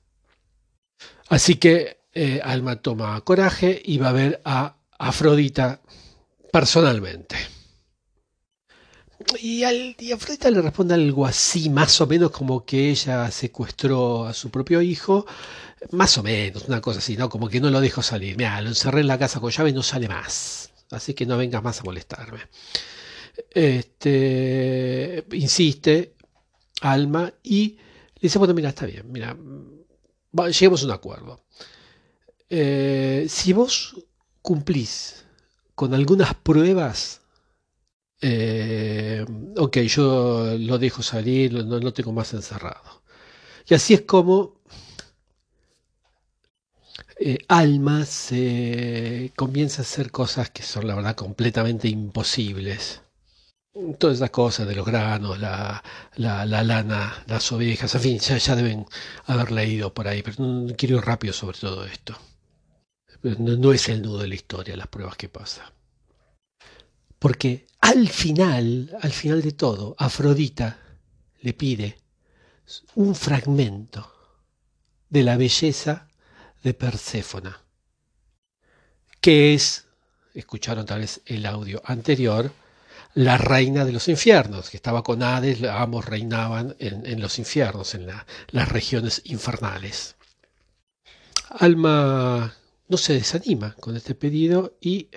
Así 1.28 1.56
que 1.56 1.98
eh, 2.14 2.40
Alma 2.42 2.76
toma 2.76 3.20
coraje 3.22 3.80
y 3.84 3.98
va 3.98 4.10
a 4.10 4.12
ver 4.12 4.40
a 4.44 4.76
Afrodita 4.98 5.80
personalmente. 6.52 7.36
Y, 9.40 9.64
al, 9.64 9.96
y 9.98 10.12
Afrodita 10.12 10.50
le 10.50 10.62
responde 10.62 10.94
algo 10.94 11.26
así, 11.26 11.68
más 11.68 12.00
o 12.00 12.06
menos 12.06 12.30
como 12.30 12.64
que 12.64 12.90
ella 12.90 13.30
secuestró 13.30 14.26
a 14.26 14.34
su 14.34 14.50
propio 14.50 14.80
hijo, 14.82 15.26
más 15.90 16.16
o 16.18 16.22
menos, 16.22 16.64
una 16.68 16.80
cosa 16.80 16.98
así, 16.98 17.16
¿no? 17.16 17.28
Como 17.28 17.48
que 17.48 17.60
no 17.60 17.70
lo 17.70 17.80
dejó 17.80 18.02
salir. 18.02 18.36
Mira, 18.36 18.60
lo 18.60 18.68
encerré 18.68 19.00
en 19.00 19.08
la 19.08 19.18
casa 19.18 19.40
con 19.40 19.50
llave 19.50 19.70
y 19.70 19.72
no 19.72 19.82
sale 19.82 20.08
más. 20.08 20.70
Así 20.90 21.14
que 21.14 21.26
no 21.26 21.36
vengas 21.36 21.62
más 21.62 21.80
a 21.80 21.84
molestarme. 21.84 22.40
Este, 23.50 25.24
insiste 25.32 26.14
Alma 26.80 27.32
y 27.42 27.76
le 28.14 28.20
dice, 28.22 28.38
bueno, 28.38 28.54
mira, 28.54 28.70
está 28.70 28.86
bien, 28.86 29.10
mira, 29.10 29.36
lleguemos 30.44 30.82
a 30.82 30.86
un 30.86 30.92
acuerdo. 30.92 31.44
Eh, 32.48 33.26
si 33.28 33.52
vos 33.52 33.96
cumplís 34.42 35.24
con 35.74 35.94
algunas 35.94 36.34
pruebas, 36.34 37.22
eh, 38.20 39.24
ok, 39.56 39.78
yo 39.78 40.56
lo 40.58 40.78
dejo 40.78 41.02
salir, 41.02 41.52
no 41.64 41.78
lo 41.78 41.92
tengo 41.92 42.12
más 42.12 42.32
encerrado. 42.34 43.02
Y 43.68 43.74
así 43.74 43.94
es 43.94 44.02
como 44.02 44.60
eh, 47.18 47.38
Alma 47.48 48.04
se 48.04 49.32
comienza 49.36 49.82
a 49.82 49.84
hacer 49.84 50.10
cosas 50.10 50.50
que 50.50 50.62
son 50.62 50.86
la 50.86 50.94
verdad 50.94 51.16
completamente 51.16 51.88
imposibles 51.88 53.02
todas 53.98 54.16
esas 54.16 54.30
cosas 54.30 54.66
de 54.66 54.74
los 54.74 54.86
granos, 54.86 55.38
la, 55.38 55.82
la, 56.16 56.44
lana, 56.46 57.22
las 57.26 57.50
ovejas, 57.52 57.94
en 57.94 58.00
fin, 58.00 58.18
ya, 58.18 58.56
deben 58.56 58.86
haber 59.26 59.52
leído 59.52 59.92
por 59.92 60.08
ahí, 60.08 60.22
pero 60.22 60.36
quiero 60.76 60.96
ir 60.96 61.04
rápido 61.04 61.32
sobre 61.32 61.58
todo 61.58 61.84
esto. 61.84 62.16
No, 63.22 63.56
no, 63.56 63.72
es 63.72 63.88
el 63.88 64.02
nudo 64.02 64.18
de 64.18 64.28
la 64.28 64.34
historia, 64.34 64.76
las 64.76 64.86
pruebas 64.88 65.16
que 65.16 65.28
pasa. 65.28 65.72
Porque 67.18 67.66
al 67.80 68.08
final, 68.08 68.96
al 69.00 69.12
final 69.12 69.42
de 69.42 69.52
todo, 69.52 69.96
Afrodita 69.98 70.78
le 71.40 71.52
pide 71.52 71.98
un 72.94 73.14
fragmento 73.14 74.12
de 75.08 75.22
la 75.22 75.36
belleza 75.36 76.08
de 76.62 76.74
Perséfona, 76.74 77.60
que 79.20 79.54
es, 79.54 79.86
escucharon 80.34 80.86
tal 80.86 81.00
vez 81.00 81.20
el 81.26 81.46
audio 81.46 81.80
anterior, 81.84 82.52
la 83.16 83.38
reina 83.38 83.86
de 83.86 83.92
los 83.92 84.08
infiernos, 84.08 84.68
que 84.68 84.76
estaba 84.76 85.02
con 85.02 85.22
Hades, 85.22 85.62
ambos 85.62 86.04
reinaban 86.04 86.76
en, 86.78 87.18
los 87.18 87.38
infiernos, 87.38 87.94
en 87.94 88.06
las 88.50 88.68
regiones 88.68 89.22
infernales. 89.24 90.16
Alma 91.48 92.54
no 92.88 92.96
se 92.98 93.14
desanima 93.14 93.74
con 93.80 93.96
este 93.96 94.14
pedido 94.14 94.76
y 94.82 95.08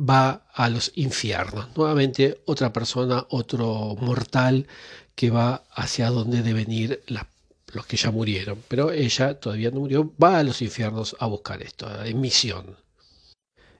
va 0.00 0.46
a 0.54 0.70
los 0.70 0.90
infiernos. 0.94 1.68
Nuevamente 1.76 2.40
otra 2.46 2.72
persona, 2.72 3.26
otro 3.28 3.94
mortal 4.00 4.66
que 5.14 5.28
va 5.28 5.64
hacia 5.72 6.08
donde 6.08 6.40
deben 6.42 6.72
ir 6.72 7.02
los 7.74 7.84
que 7.84 7.98
ya 7.98 8.10
murieron. 8.10 8.64
Pero 8.68 8.90
ella 8.90 9.38
todavía 9.38 9.70
no 9.70 9.80
murió, 9.80 10.14
va 10.16 10.38
a 10.38 10.44
los 10.44 10.62
infiernos 10.62 11.14
a 11.20 11.26
buscar 11.26 11.62
esto, 11.62 11.90
en 12.02 12.22
misión 12.22 12.87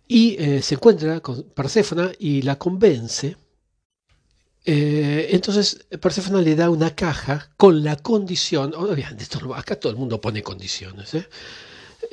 y 0.08 0.36
eh, 0.38 0.62
se 0.62 0.74
encuentra 0.74 1.20
con 1.20 1.42
Perséfona 1.50 2.10
y 2.18 2.40
la 2.40 2.56
convence. 2.56 3.36
Eh, 4.64 5.28
entonces 5.32 5.86
Perséfona 6.00 6.40
le 6.40 6.56
da 6.56 6.70
una 6.70 6.94
caja 6.94 7.50
con 7.58 7.84
la 7.84 7.96
condición, 7.96 8.74
obviamente 8.74 9.26
acá 9.54 9.78
todo 9.78 9.92
el 9.92 9.98
mundo 9.98 10.20
pone 10.20 10.42
condiciones, 10.42 11.14
¿eh? 11.14 11.28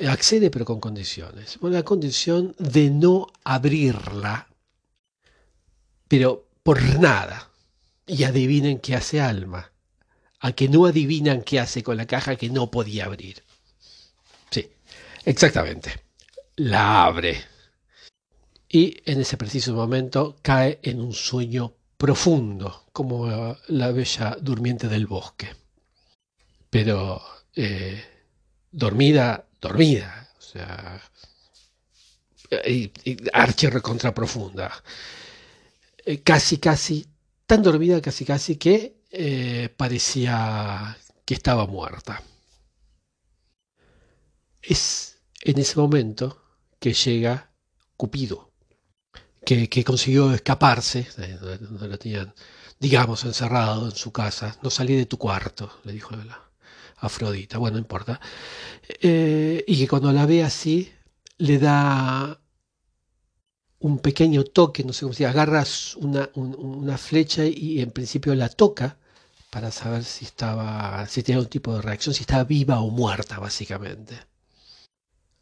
accede 0.06 0.50
pero 0.50 0.64
con 0.66 0.78
condiciones, 0.78 1.56
con 1.58 1.72
la 1.72 1.82
condición 1.82 2.54
de 2.58 2.90
no 2.90 3.28
abrirla, 3.44 4.46
pero 6.06 6.46
por 6.62 6.82
nada. 7.00 7.50
Y 8.08 8.22
adivinen 8.22 8.78
qué 8.78 8.94
hace 8.94 9.20
Alma, 9.20 9.72
a 10.38 10.52
que 10.52 10.68
no 10.68 10.86
adivinan 10.86 11.42
qué 11.42 11.58
hace 11.58 11.82
con 11.82 11.96
la 11.96 12.06
caja 12.06 12.36
que 12.36 12.48
no 12.48 12.70
podía 12.70 13.06
abrir. 13.06 13.42
Sí, 14.48 14.70
exactamente, 15.24 16.04
la 16.54 17.04
abre 17.06 17.55
y 18.76 18.94
en 19.06 19.22
ese 19.22 19.38
preciso 19.38 19.72
momento 19.72 20.36
cae 20.42 20.80
en 20.82 21.00
un 21.00 21.14
sueño 21.14 21.72
profundo, 21.96 22.84
como 22.92 23.56
la 23.68 23.90
bella 23.90 24.36
durmiente 24.38 24.86
del 24.86 25.06
bosque. 25.06 25.48
Pero 26.68 27.22
eh, 27.54 28.04
dormida, 28.70 29.46
dormida, 29.58 30.28
o 30.38 30.42
sea, 30.42 31.00
y, 32.66 32.92
recontra 33.68 34.12
profunda. 34.12 34.70
Eh, 36.04 36.20
casi, 36.20 36.58
casi, 36.58 37.06
tan 37.46 37.62
dormida, 37.62 38.02
casi, 38.02 38.26
casi 38.26 38.56
que 38.56 39.00
eh, 39.10 39.70
parecía 39.74 40.98
que 41.24 41.32
estaba 41.32 41.66
muerta. 41.66 42.22
Es 44.60 45.18
en 45.40 45.58
ese 45.58 45.80
momento 45.80 46.42
que 46.78 46.92
llega 46.92 47.50
Cupido 47.96 48.46
que, 49.46 49.84
consiguió 49.84 50.32
escaparse, 50.34 51.06
donde 51.40 51.88
lo 51.88 51.98
tenían, 51.98 52.34
digamos, 52.80 53.24
encerrado 53.24 53.86
en 53.86 53.96
su 53.96 54.12
casa. 54.12 54.56
No 54.62 54.70
salí 54.70 54.96
de 54.96 55.06
tu 55.06 55.18
cuarto, 55.18 55.80
le 55.84 55.92
dijo 55.92 56.16
la 56.16 56.40
Afrodita, 56.96 57.58
bueno, 57.58 57.74
no 57.76 57.80
importa. 57.80 58.20
Eh, 59.00 59.64
y 59.66 59.78
que 59.78 59.88
cuando 59.88 60.12
la 60.12 60.26
ve 60.26 60.42
así, 60.42 60.92
le 61.38 61.58
da 61.58 62.40
un 63.78 63.98
pequeño 64.00 64.44
toque, 64.44 64.82
no 64.84 64.92
sé 64.92 65.02
cómo 65.02 65.14
se 65.14 65.26
agarras 65.26 65.94
una, 65.96 66.28
una 66.34 66.98
flecha 66.98 67.44
y 67.44 67.80
en 67.80 67.92
principio 67.92 68.34
la 68.34 68.48
toca 68.48 68.98
para 69.50 69.70
saber 69.70 70.04
si 70.04 70.24
estaba, 70.24 71.06
si 71.06 71.22
tenía 71.22 71.40
un 71.40 71.46
tipo 71.48 71.74
de 71.74 71.82
reacción, 71.82 72.14
si 72.14 72.22
estaba 72.22 72.44
viva 72.44 72.80
o 72.80 72.90
muerta, 72.90 73.38
básicamente. 73.38 74.18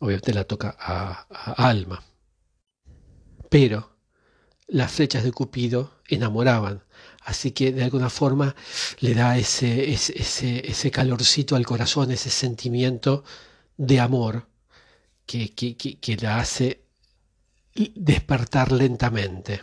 Obviamente 0.00 0.34
la 0.34 0.44
toca 0.44 0.76
a 0.78 1.26
Alma. 1.56 2.02
Pero 3.48 3.93
las 4.66 4.92
flechas 4.92 5.24
de 5.24 5.32
Cupido 5.32 6.00
enamoraban. 6.08 6.82
Así 7.24 7.52
que 7.52 7.72
de 7.72 7.84
alguna 7.84 8.10
forma 8.10 8.54
le 9.00 9.14
da 9.14 9.38
ese, 9.38 9.92
ese, 9.92 10.68
ese 10.68 10.90
calorcito 10.90 11.56
al 11.56 11.66
corazón, 11.66 12.10
ese 12.10 12.30
sentimiento 12.30 13.24
de 13.76 14.00
amor 14.00 14.46
que, 15.26 15.54
que, 15.54 15.76
que, 15.76 16.16
la 16.16 16.38
hace 16.38 16.84
despertar 17.74 18.72
lentamente. 18.72 19.62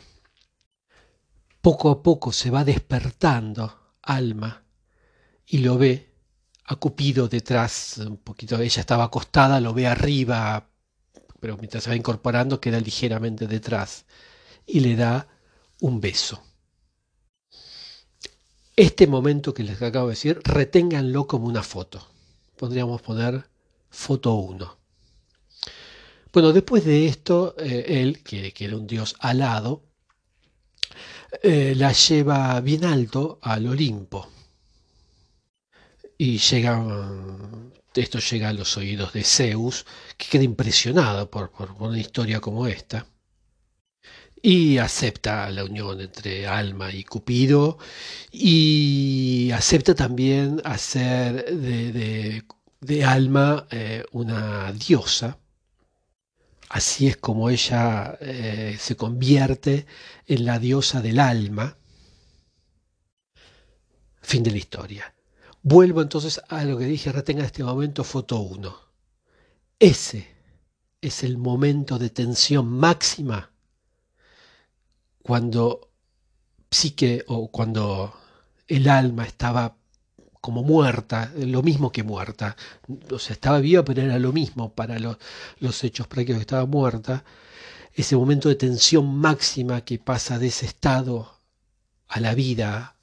Poco 1.61 1.91
a 1.91 2.01
poco 2.01 2.31
se 2.31 2.49
va 2.49 2.63
despertando 2.63 3.79
Alma 4.01 4.63
y 5.45 5.59
lo 5.59 5.77
ve 5.77 6.09
a 6.65 6.75
Cupido 6.75 7.27
detrás, 7.27 7.97
un 7.99 8.17
poquito, 8.17 8.59
ella 8.59 8.79
estaba 8.79 9.03
acostada, 9.03 9.59
lo 9.59 9.73
ve 9.73 9.85
arriba, 9.85 10.67
pero 11.39 11.57
mientras 11.57 11.83
se 11.83 11.89
va 11.91 11.95
incorporando 11.95 12.59
queda 12.59 12.79
ligeramente 12.79 13.45
detrás 13.47 14.05
y 14.65 14.79
le 14.79 14.95
da 14.95 15.27
un 15.81 15.99
beso. 15.99 16.41
Este 18.75 19.05
momento 19.05 19.53
que 19.53 19.63
les 19.63 19.81
acabo 19.81 20.07
de 20.07 20.13
decir, 20.13 20.39
reténganlo 20.43 21.27
como 21.27 21.47
una 21.47 21.61
foto. 21.61 22.07
Podríamos 22.55 23.01
poner 23.01 23.47
foto 23.89 24.33
1. 24.33 24.77
Bueno, 26.31 26.53
después 26.53 26.85
de 26.85 27.07
esto, 27.07 27.55
eh, 27.59 28.01
él, 28.01 28.23
que, 28.23 28.53
era 28.57 28.77
un 28.77 28.87
dios 28.87 29.15
alado, 29.19 29.83
eh, 31.43 31.73
la 31.75 31.91
lleva 31.91 32.59
bien 32.61 32.85
alto 32.85 33.39
al 33.41 33.67
Olimpo. 33.67 34.29
Y 36.17 36.37
llega, 36.37 37.11
esto 37.95 38.19
llega 38.19 38.49
a 38.49 38.53
los 38.53 38.77
oídos 38.77 39.11
de 39.13 39.23
Zeus, 39.23 39.85
que 40.17 40.27
queda 40.27 40.43
impresionado 40.43 41.29
por 41.29 41.51
una 41.79 41.99
historia 41.99 42.39
como 42.39 42.67
esta 42.67 43.05
y 44.41 44.77
acepta 44.79 45.49
la 45.51 45.63
unión 45.63 46.01
entre 46.01 46.47
Alma 46.47 46.91
y 46.91 47.03
Cupido 47.03 47.77
y 48.31 49.51
acepta 49.51 49.93
también 49.93 50.61
hacer 50.63 51.45
de, 51.45 52.43
Alma 53.05 53.67
eh, 53.69 54.03
una 54.11 54.71
diosa. 54.73 55.37
Así 56.69 57.07
es 57.07 57.17
como 57.17 57.49
ella 57.49 58.17
eh, 58.21 58.77
se 58.79 58.95
convierte 58.95 59.85
en 60.25 60.45
la 60.45 60.57
diosa 60.57 61.01
del 61.01 61.19
alma. 61.19 61.77
Fin 64.21 64.41
de 64.43 64.51
la 64.51 64.57
historia. 64.57 65.13
Vuelvo 65.61 66.01
entonces 66.01 66.41
a 66.47 66.63
lo 66.63 66.77
que 66.77 66.85
dije, 66.85 67.11
retenga 67.11 67.43
este 67.43 67.63
momento 67.63 68.03
foto 68.03 68.39
1. 68.39 68.75
Ese 69.79 70.27
es 71.01 71.23
el 71.23 71.37
momento 71.37 71.99
de 71.99 72.09
tensión 72.09 72.67
máxima 72.67 73.50
cuando 75.23 75.89
psique 76.69 77.23
o 77.27 77.49
cuando 77.49 78.13
el 78.67 78.89
alma 78.89 79.25
estaba 79.25 79.75
como 80.41 80.63
muerta, 80.63 81.31
lo 81.37 81.61
mismo 81.61 81.91
que 81.91 82.03
muerta. 82.03 82.55
O 83.11 83.19
sea, 83.19 83.33
estaba 83.33 83.59
viva, 83.59 83.85
pero 83.85 84.01
era 84.01 84.17
lo 84.17 84.33
mismo 84.33 84.73
para 84.73 84.97
los, 84.99 85.17
los 85.59 85.83
hechos 85.83 86.07
prácticos 86.07 86.37
que 86.37 86.41
estaba 86.41 86.65
muerta. 86.65 87.23
Ese 87.93 88.15
momento 88.15 88.49
de 88.49 88.55
tensión 88.55 89.15
máxima 89.15 89.81
que 89.81 89.99
pasa 89.99 90.39
de 90.39 90.47
ese 90.47 90.65
estado 90.65 91.41
a 92.07 92.19
la 92.19 92.33
vida 92.33 92.95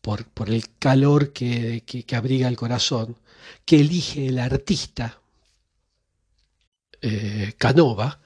por, 0.00 0.24
por 0.26 0.50
el 0.50 0.76
calor 0.78 1.32
que, 1.32 1.82
que, 1.84 2.16
abriga 2.16 2.48
el 2.48 2.56
corazón, 2.56 3.16
que 3.64 3.80
elige 3.80 4.28
el 4.28 4.38
artista 4.38 5.20
eh, 7.02 7.54
Canova 7.58 8.20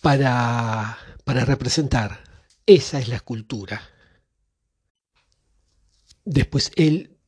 para, 0.00 0.98
para 1.28 1.44
representar. 1.44 2.24
Esa 2.64 2.98
es 2.98 3.08
la 3.08 3.16
escultura. 3.16 3.82
Después 6.24 6.72
él 6.74 7.18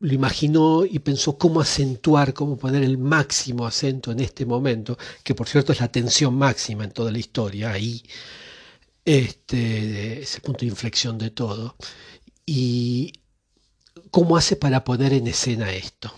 lo 0.00 0.12
imaginó 0.12 0.84
y 0.84 0.98
pensó 0.98 1.38
cómo 1.38 1.62
acentuar, 1.62 2.34
cómo 2.34 2.58
poner 2.58 2.82
el 2.82 2.98
máximo 2.98 3.66
acento 3.66 4.12
en 4.12 4.20
este 4.20 4.44
momento, 4.44 4.98
que 5.24 5.34
por 5.34 5.48
cierto 5.48 5.72
es 5.72 5.80
la 5.80 5.90
tensión 5.90 6.34
máxima 6.34 6.84
en 6.84 6.90
toda 6.90 7.10
la 7.10 7.18
historia, 7.18 7.72
ahí, 7.72 8.02
este, 9.06 10.20
ese 10.20 10.42
punto 10.42 10.60
de 10.60 10.66
inflexión 10.66 11.16
de 11.16 11.30
todo, 11.30 11.76
y 12.44 13.10
cómo 14.10 14.36
hace 14.36 14.56
para 14.56 14.84
poner 14.84 15.14
en 15.14 15.28
escena 15.28 15.72
esto. 15.72 16.12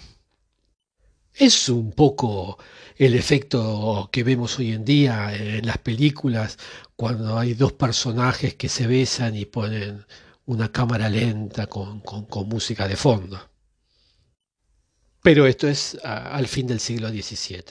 Es 1.35 1.69
un 1.69 1.93
poco 1.93 2.59
el 3.01 3.15
efecto 3.15 4.11
que 4.13 4.23
vemos 4.23 4.59
hoy 4.59 4.73
en 4.73 4.85
día 4.85 5.35
en 5.35 5.67
las 5.67 5.79
películas 5.79 6.59
cuando 6.97 7.39
hay 7.39 7.55
dos 7.55 7.73
personajes 7.73 8.57
que 8.57 8.69
se 8.69 8.87
besan 8.87 9.35
y 9.37 9.47
ponen 9.47 10.05
una 10.45 10.71
cámara 10.71 11.09
lenta 11.09 11.67
con, 11.67 12.03
música 12.47 12.87
de 12.87 12.97
fondo. 12.97 13.41
Pero 15.23 15.47
esto 15.47 15.67
es 15.67 15.97
al 16.05 16.47
fin 16.47 16.67
del 16.67 16.79
siglo 16.79 17.09
XVII. 17.09 17.65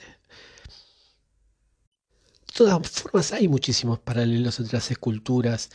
De 2.47 2.53
todas 2.55 2.89
formas, 2.89 3.31
hay 3.31 3.47
muchísimos 3.47 3.99
paralelos 3.99 4.59
entre 4.59 4.77
las 4.77 4.89
esculturas 4.89 5.69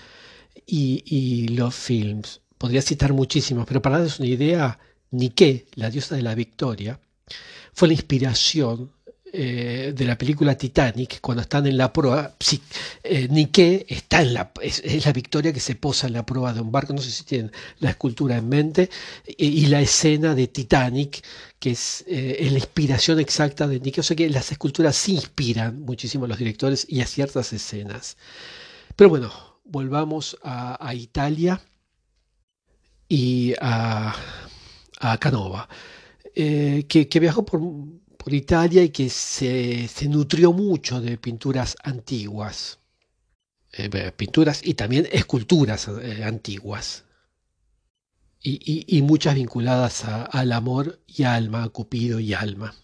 y, 0.67 1.47
los 1.51 1.77
films. 1.77 2.41
Podría 2.59 2.83
citar 2.83 3.13
muchísimos, 3.13 3.67
pero 3.69 3.81
para 3.81 3.99
darles 3.99 4.19
una 4.19 4.29
idea, 4.29 4.81
Nike, 5.13 5.69
la 5.77 5.91
diosa 5.91 6.17
de 6.17 6.23
la 6.23 6.35
victoria, 6.35 7.01
fue 7.73 7.87
la 7.87 7.95
inspiración 7.95 8.94
eh, 9.37 9.93
de 9.93 10.05
la 10.05 10.17
película 10.17 10.57
Titanic, 10.57 11.21
cuando 11.21 11.43
están 11.43 11.67
en 11.67 11.77
la 11.77 11.93
prueba, 11.93 12.37
eh, 13.03 13.27
Nike 13.29 13.85
está 13.89 14.23
en 14.23 14.33
la, 14.33 14.53
es, 14.63 15.05
la 15.05 15.13
victoria 15.13 15.53
que 15.53 15.59
se 15.59 15.75
posa 15.75 16.07
en 16.07 16.13
la 16.13 16.25
prueba 16.25 16.53
de 16.53 16.61
un 16.61 16.71
barco, 16.71 16.93
no 16.93 17.03
sé 17.03 17.11
si 17.11 17.25
tienen 17.25 17.51
la 17.81 17.91
escultura 17.91 18.37
en 18.37 18.49
mente, 18.49 18.91
y, 19.37 19.67
la 19.67 19.81
escena 19.81 20.37
de 20.37 20.47
Titanic, 20.47 21.25
que 21.59 21.73
es, 21.73 22.05
eh, 22.07 22.47
la 22.49 22.59
inspiración 22.59 23.19
exacta 23.19 23.67
de 23.67 23.81
Nike, 23.81 24.03
o 24.03 24.05
sea 24.05 24.15
que 24.15 24.31
las 24.31 24.53
esculturas 24.53 24.95
sí 24.95 25.15
inspiran 25.17 25.81
muchísimo 25.81 26.27
a 26.27 26.29
los 26.29 26.39
directores 26.39 26.87
y 26.89 27.01
a 27.01 27.07
ciertas 27.07 27.53
escenas. 27.53 28.17
Pero 28.95 29.11
bueno, 29.11 29.33
volvamos 29.65 30.39
a, 30.45 30.95
Italia 30.95 31.61
y 33.09 33.53
a, 33.61 34.15
Canova, 35.19 35.69
que 36.33 37.19
viajó 37.21 37.45
por 37.45 37.61
por 38.25 38.33
Italia 38.33 38.83
y 38.83 38.89
que 38.89 39.11
se, 39.11 39.87
nutrió 40.09 40.55
mucho 40.55 40.99
de 40.99 41.19
pinturas 41.19 41.77
antiguas, 41.83 42.79
eh, 43.73 44.13
pinturas 44.17 44.63
y 44.65 44.73
también 44.73 45.07
esculturas 45.13 45.89
eh, 45.89 46.25
antiguas, 46.25 47.05
y, 48.41 49.03
muchas 49.03 49.35
vinculadas 49.35 50.05
al 50.05 50.53
amor 50.53 51.01
y 51.07 51.25
alma, 51.25 51.65
a 51.65 51.69
Cupido 51.69 52.19
y 52.19 52.33
alma. 52.35 52.75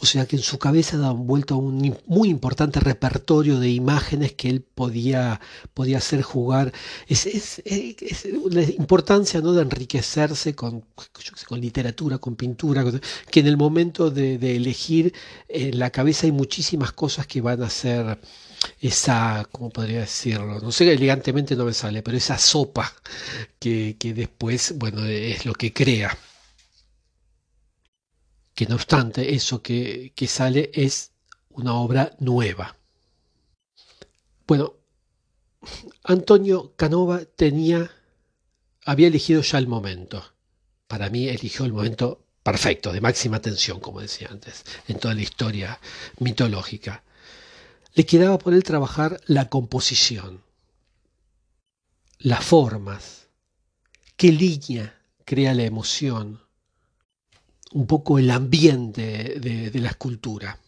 O 0.00 0.06
sea 0.06 0.26
que 0.26 0.36
en 0.36 0.42
su 0.42 0.58
cabeza 0.58 0.96
da 0.96 1.10
vuelto 1.10 1.54
a 1.54 1.58
un 1.58 1.96
muy 2.06 2.28
importante 2.28 2.78
repertorio 2.78 3.58
de 3.58 3.70
imágenes 3.70 4.32
que 4.32 4.48
él 4.48 4.62
podía, 4.62 5.40
podía 5.74 5.98
hacer 5.98 6.22
jugar. 6.22 6.72
Es, 7.08 7.26
es, 7.26 7.62
la 8.48 8.62
importancia 8.62 9.40
¿no? 9.40 9.52
de 9.52 9.62
enriquecerse 9.62 10.54
con, 10.54 10.84
con 11.48 11.60
literatura, 11.60 12.18
con 12.18 12.36
pintura, 12.36 12.84
que 13.28 13.40
en 13.40 13.48
el 13.48 13.56
momento 13.56 14.10
de, 14.10 14.36
elegir 14.56 15.12
en 15.48 15.78
la 15.78 15.90
cabeza 15.90 16.26
hay 16.26 16.32
muchísimas 16.32 16.92
cosas 16.92 17.26
que 17.26 17.40
van 17.40 17.62
a 17.62 17.70
ser 17.70 18.20
esa, 18.80 19.48
¿cómo 19.50 19.70
podría 19.70 20.00
decirlo? 20.00 20.60
No 20.60 20.70
sé, 20.70 20.92
elegantemente 20.92 21.56
no 21.56 21.64
me 21.64 21.74
sale, 21.74 22.02
pero 22.02 22.16
esa 22.16 22.38
sopa 22.38 22.92
que, 23.58 23.96
que 23.98 24.14
después, 24.14 24.74
bueno, 24.76 25.04
es 25.04 25.44
lo 25.44 25.54
que 25.54 25.72
crea 25.72 26.16
que 28.58 28.66
no 28.66 28.74
obstante 28.74 29.36
eso 29.36 29.62
que, 29.62 30.12
sale 30.26 30.72
es 30.74 31.12
una 31.50 31.74
obra 31.74 32.16
nueva. 32.18 32.76
Bueno, 34.48 34.74
Antonio 36.02 36.72
Canova 36.74 37.24
tenía, 37.24 37.88
había 38.84 39.06
elegido 39.06 39.42
ya 39.42 39.58
el 39.58 39.68
momento. 39.68 40.34
Para 40.88 41.08
mí 41.08 41.28
eligió 41.28 41.66
el 41.66 41.72
momento 41.72 42.24
perfecto, 42.42 42.92
de 42.92 43.00
máxima 43.00 43.40
tensión, 43.40 43.78
como 43.78 44.00
decía 44.00 44.26
antes, 44.28 44.64
en 44.88 44.98
toda 44.98 45.14
la 45.14 45.22
historia 45.22 45.78
mitológica. 46.18 47.04
Le 47.94 48.06
quedaba 48.06 48.40
por 48.40 48.54
él 48.54 48.64
trabajar 48.64 49.20
la 49.26 49.48
composición, 49.48 50.42
las 52.18 52.44
formas, 52.44 53.28
qué 54.16 54.32
línea 54.32 55.00
crea 55.24 55.54
la 55.54 55.62
emoción, 55.62 56.47
un 57.72 57.86
poco 57.86 58.18
el 58.18 58.30
ambiente 58.30 59.38
de, 59.40 59.80
la 59.80 59.90
escultura. 59.90 60.58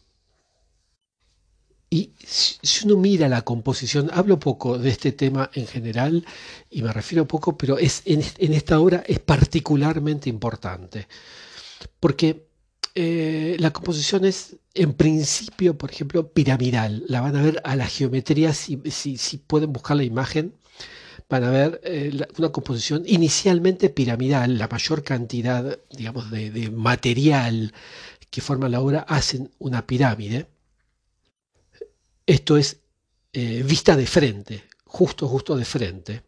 Y 1.89 2.13
si 2.25 2.87
uno 2.87 2.97
mira 2.97 3.29
la 3.29 3.43
composición, 3.43 4.11
hablo 4.13 4.39
poco 4.39 4.79
de 4.79 4.91
este 4.91 5.11
tema 5.11 5.51
en 5.55 5.67
general 5.67 6.25
y 6.71 6.83
me 6.83 6.93
refiero 6.93 7.27
poco, 7.27 7.57
pero 7.57 7.79
es, 7.79 8.03
en, 8.05 8.23
esta 8.53 8.79
obra 8.79 9.03
es 9.07 9.19
particularmente 9.19 10.29
importante. 10.29 11.09
Porque 11.99 12.47
eh, 12.95 13.57
la 13.59 13.73
composición 13.73 14.25
es 14.25 14.57
en 14.75 14.95
principio, 14.95 15.77
por 15.77 15.91
ejemplo, 15.91 16.33
piramidal. 16.33 17.03
La 17.09 17.21
van 17.21 17.35
a 17.35 17.43
ver 17.43 17.61
a 17.65 17.75
la 17.75 17.87
geometría 17.87 18.55
si, 18.55 18.81
si 18.89 19.39
pueden 19.39 19.73
buscar 19.73 19.97
la 19.97 20.05
imagen 20.05 20.55
van 21.31 21.45
a 21.45 21.51
ver 21.51 21.81
eh, 21.85 22.27
una 22.39 22.51
composición 22.51 23.05
inicialmente 23.07 23.89
piramidal, 23.89 24.59
la 24.59 24.67
mayor 24.67 25.05
cantidad, 25.05 25.79
digamos, 25.91 26.29
de, 26.31 26.71
material 26.73 27.73
que 28.31 28.41
forma 28.41 28.69
la 28.69 28.81
obra 28.81 29.07
hacen 29.09 29.51
una 29.59 29.87
pirámide. 29.87 30.49
Esto 32.27 32.57
es 32.57 32.81
eh, 33.33 33.63
vista 33.63 33.97
de 33.97 34.07
frente, 34.07 34.65
justo, 34.85 35.29
justo 35.29 35.57
de 35.57 35.65
frente. 35.65 36.23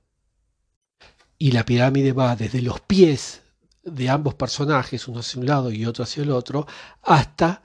Y 1.36 1.50
la 1.50 1.64
pirámide 1.64 2.12
va 2.12 2.36
desde 2.36 2.62
los 2.62 2.80
pies 2.80 3.42
de 3.82 4.08
ambos 4.08 4.34
personajes, 4.34 5.08
uno 5.08 5.18
hacia 5.20 5.40
un 5.40 5.46
lado 5.46 5.72
y 5.72 5.84
otro 5.84 6.04
hacia 6.04 6.22
el 6.22 6.30
otro, 6.30 6.66
hasta 7.02 7.62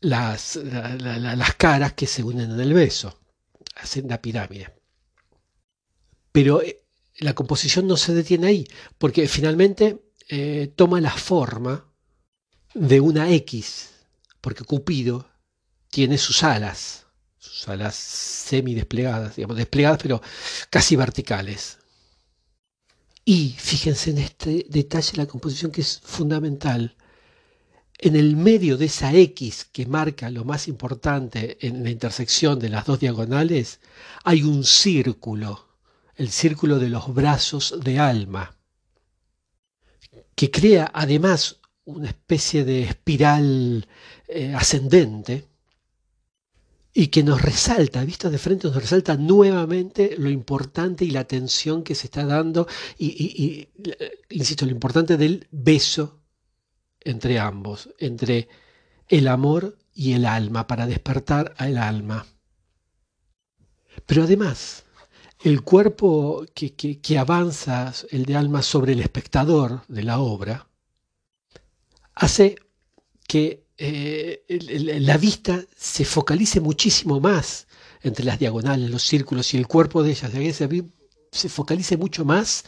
las, 0.00 0.56
las 0.56 1.54
caras 1.56 1.92
que 1.92 2.06
se 2.06 2.22
unen 2.22 2.50
en 2.52 2.60
el 2.60 2.72
beso. 2.72 3.18
Hacen 3.76 4.08
la 4.08 4.22
pirámide. 4.22 4.79
Pero 6.32 6.62
eh, 6.62 6.82
la 7.18 7.34
composición 7.34 7.86
no 7.86 7.96
se 7.96 8.14
detiene 8.14 8.46
ahí, 8.46 8.68
porque 8.98 9.28
finalmente 9.28 10.00
eh, 10.28 10.72
toma 10.76 11.00
la 11.00 11.10
forma 11.10 11.86
de 12.74 13.00
una 13.00 13.30
X, 13.32 13.90
porque 14.40 14.64
Cupido 14.64 15.28
tiene 15.90 16.18
sus 16.18 16.42
alas, 16.42 17.06
sus 17.38 17.68
alas 17.68 17.94
semi 17.96 18.74
desplegadas, 18.74 19.36
digamos, 19.36 19.56
desplegadas 19.56 19.98
pero 20.02 20.22
casi 20.70 20.96
verticales. 20.96 21.78
Y 23.24 23.54
fíjense 23.58 24.10
en 24.10 24.18
este 24.18 24.66
detalle 24.68 25.16
la 25.16 25.26
composición 25.26 25.72
que 25.72 25.82
es 25.82 26.00
fundamental. 26.02 26.96
En 27.98 28.16
el 28.16 28.34
medio 28.34 28.78
de 28.78 28.86
esa 28.86 29.12
X 29.12 29.66
que 29.70 29.84
marca 29.84 30.30
lo 30.30 30.44
más 30.44 30.68
importante 30.68 31.58
en 31.66 31.84
la 31.84 31.90
intersección 31.90 32.58
de 32.58 32.70
las 32.70 32.86
dos 32.86 32.98
diagonales, 32.98 33.80
hay 34.24 34.42
un 34.42 34.64
círculo 34.64 35.69
el 36.20 36.28
círculo 36.28 36.78
de 36.78 36.90
los 36.90 37.14
brazos 37.14 37.80
de 37.82 37.98
alma, 37.98 38.54
que 40.34 40.50
crea 40.50 40.90
además 40.92 41.60
una 41.86 42.08
especie 42.08 42.62
de 42.62 42.82
espiral 42.82 43.88
eh, 44.28 44.52
ascendente 44.54 45.48
y 46.92 47.06
que 47.06 47.22
nos 47.22 47.40
resalta, 47.40 48.04
visto 48.04 48.30
de 48.30 48.36
frente, 48.36 48.66
nos 48.66 48.76
resalta 48.76 49.16
nuevamente 49.16 50.14
lo 50.18 50.28
importante 50.28 51.06
y 51.06 51.10
la 51.10 51.24
tensión 51.24 51.82
que 51.82 51.94
se 51.94 52.08
está 52.08 52.26
dando 52.26 52.68
y, 52.98 53.66
insisto, 54.28 54.66
lo 54.66 54.72
importante 54.72 55.16
del 55.16 55.48
beso 55.50 56.20
entre 57.00 57.38
ambos, 57.38 57.88
entre 57.96 58.46
el 59.08 59.26
amor 59.26 59.78
y 59.94 60.12
el 60.12 60.26
alma, 60.26 60.66
para 60.66 60.86
despertar 60.86 61.54
al 61.56 61.78
alma. 61.78 62.26
Pero 64.04 64.24
además, 64.24 64.84
el 65.42 65.62
cuerpo 65.62 66.44
que, 66.54 67.18
avanza, 67.18 67.92
el 68.10 68.24
de 68.24 68.36
alma, 68.36 68.62
sobre 68.62 68.92
el 68.92 69.00
espectador 69.00 69.82
de 69.88 70.02
la 70.02 70.18
obra, 70.18 70.68
hace 72.14 72.56
que 73.26 73.64
eh, 73.78 74.44
la 75.00 75.16
vista 75.16 75.64
se 75.76 76.04
focalice 76.04 76.60
muchísimo 76.60 77.20
más 77.20 77.66
entre 78.02 78.24
las 78.24 78.38
diagonales, 78.38 78.90
los 78.90 79.02
círculos 79.02 79.54
y 79.54 79.56
el 79.56 79.66
cuerpo 79.66 80.02
de 80.02 80.10
ellas, 80.10 80.30
se, 81.32 81.48
focalice 81.48 81.96
mucho 81.96 82.24
más 82.24 82.64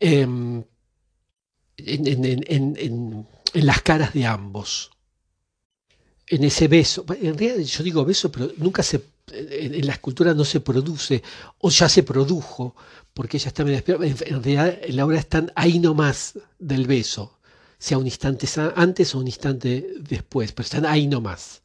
em, 0.00 0.64
en, 1.76 3.26
las 3.54 3.82
caras 3.82 4.12
de 4.12 4.26
ambos. 4.26 4.90
En 6.26 6.44
ese 6.44 6.68
beso. 6.68 7.06
En 7.08 7.38
realidad 7.38 7.58
yo 7.64 7.84
digo 7.84 8.04
beso, 8.04 8.30
pero 8.30 8.50
nunca 8.58 8.82
se. 8.82 9.02
En, 9.32 9.86
la 9.86 9.92
escultura 9.92 10.34
no 10.34 10.44
se 10.44 10.60
produce, 10.60 11.22
o 11.58 11.70
ya 11.70 11.88
se 11.88 12.02
produjo, 12.02 12.74
porque 13.14 13.36
ella 13.36 13.48
está 13.48 13.64
medio 13.64 14.02
En, 14.02 14.16
en 14.20 14.42
realidad 14.42 14.78
la 14.88 15.06
obra 15.06 15.18
están 15.18 15.52
ahí 15.54 15.78
nomás 15.78 16.38
del 16.58 16.86
beso, 16.86 17.38
sea 17.78 17.98
un 17.98 18.06
instante 18.06 18.46
antes 18.74 19.14
o 19.14 19.18
un 19.18 19.26
instante 19.26 19.86
después, 20.00 20.52
pero 20.52 20.64
están 20.64 20.86
ahí 20.86 21.06
nomás. 21.06 21.62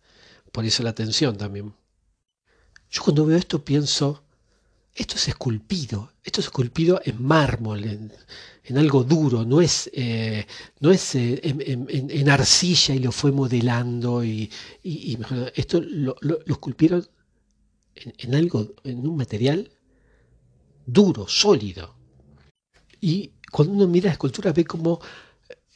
Por 0.52 0.66
eso 0.66 0.84
la 0.84 0.94
tensión 0.94 1.38
también. 1.38 1.74
Yo 2.92 3.02
cuando 3.02 3.26
veo 3.26 3.38
esto 3.38 3.66
pienso, 3.66 4.24
esto 4.94 5.16
es 5.16 5.28
esculpido, 5.28 6.12
esto 6.24 6.42
es 6.42 6.46
esculpido 6.46 7.02
en 7.04 7.24
mármol, 7.24 7.84
en, 7.86 8.78
algo 8.78 9.04
duro, 9.04 9.44
no 9.44 9.62
es, 9.62 9.90
eh, 9.94 10.46
no 10.80 10.92
es 10.92 11.16
eh, 11.16 11.42
en, 11.44 12.30
arcilla 12.30 12.94
y 12.94 13.00
lo 13.00 13.12
fue 13.12 13.32
modelando 13.32 14.24
y, 14.24 14.50
esto 15.56 15.82
lo, 15.82 16.16
esculpieron 16.46 17.06
en, 17.96 18.36
algo, 18.36 18.74
en 18.84 19.08
un 19.08 19.18
material 19.18 19.72
duro, 20.86 21.28
sólido. 21.28 21.96
Y 23.02 23.32
cuando 23.52 23.74
uno 23.74 23.88
mira 23.88 24.08
la 24.08 24.14
escultura 24.14 24.52
ve 24.52 24.66
como 24.66 25.00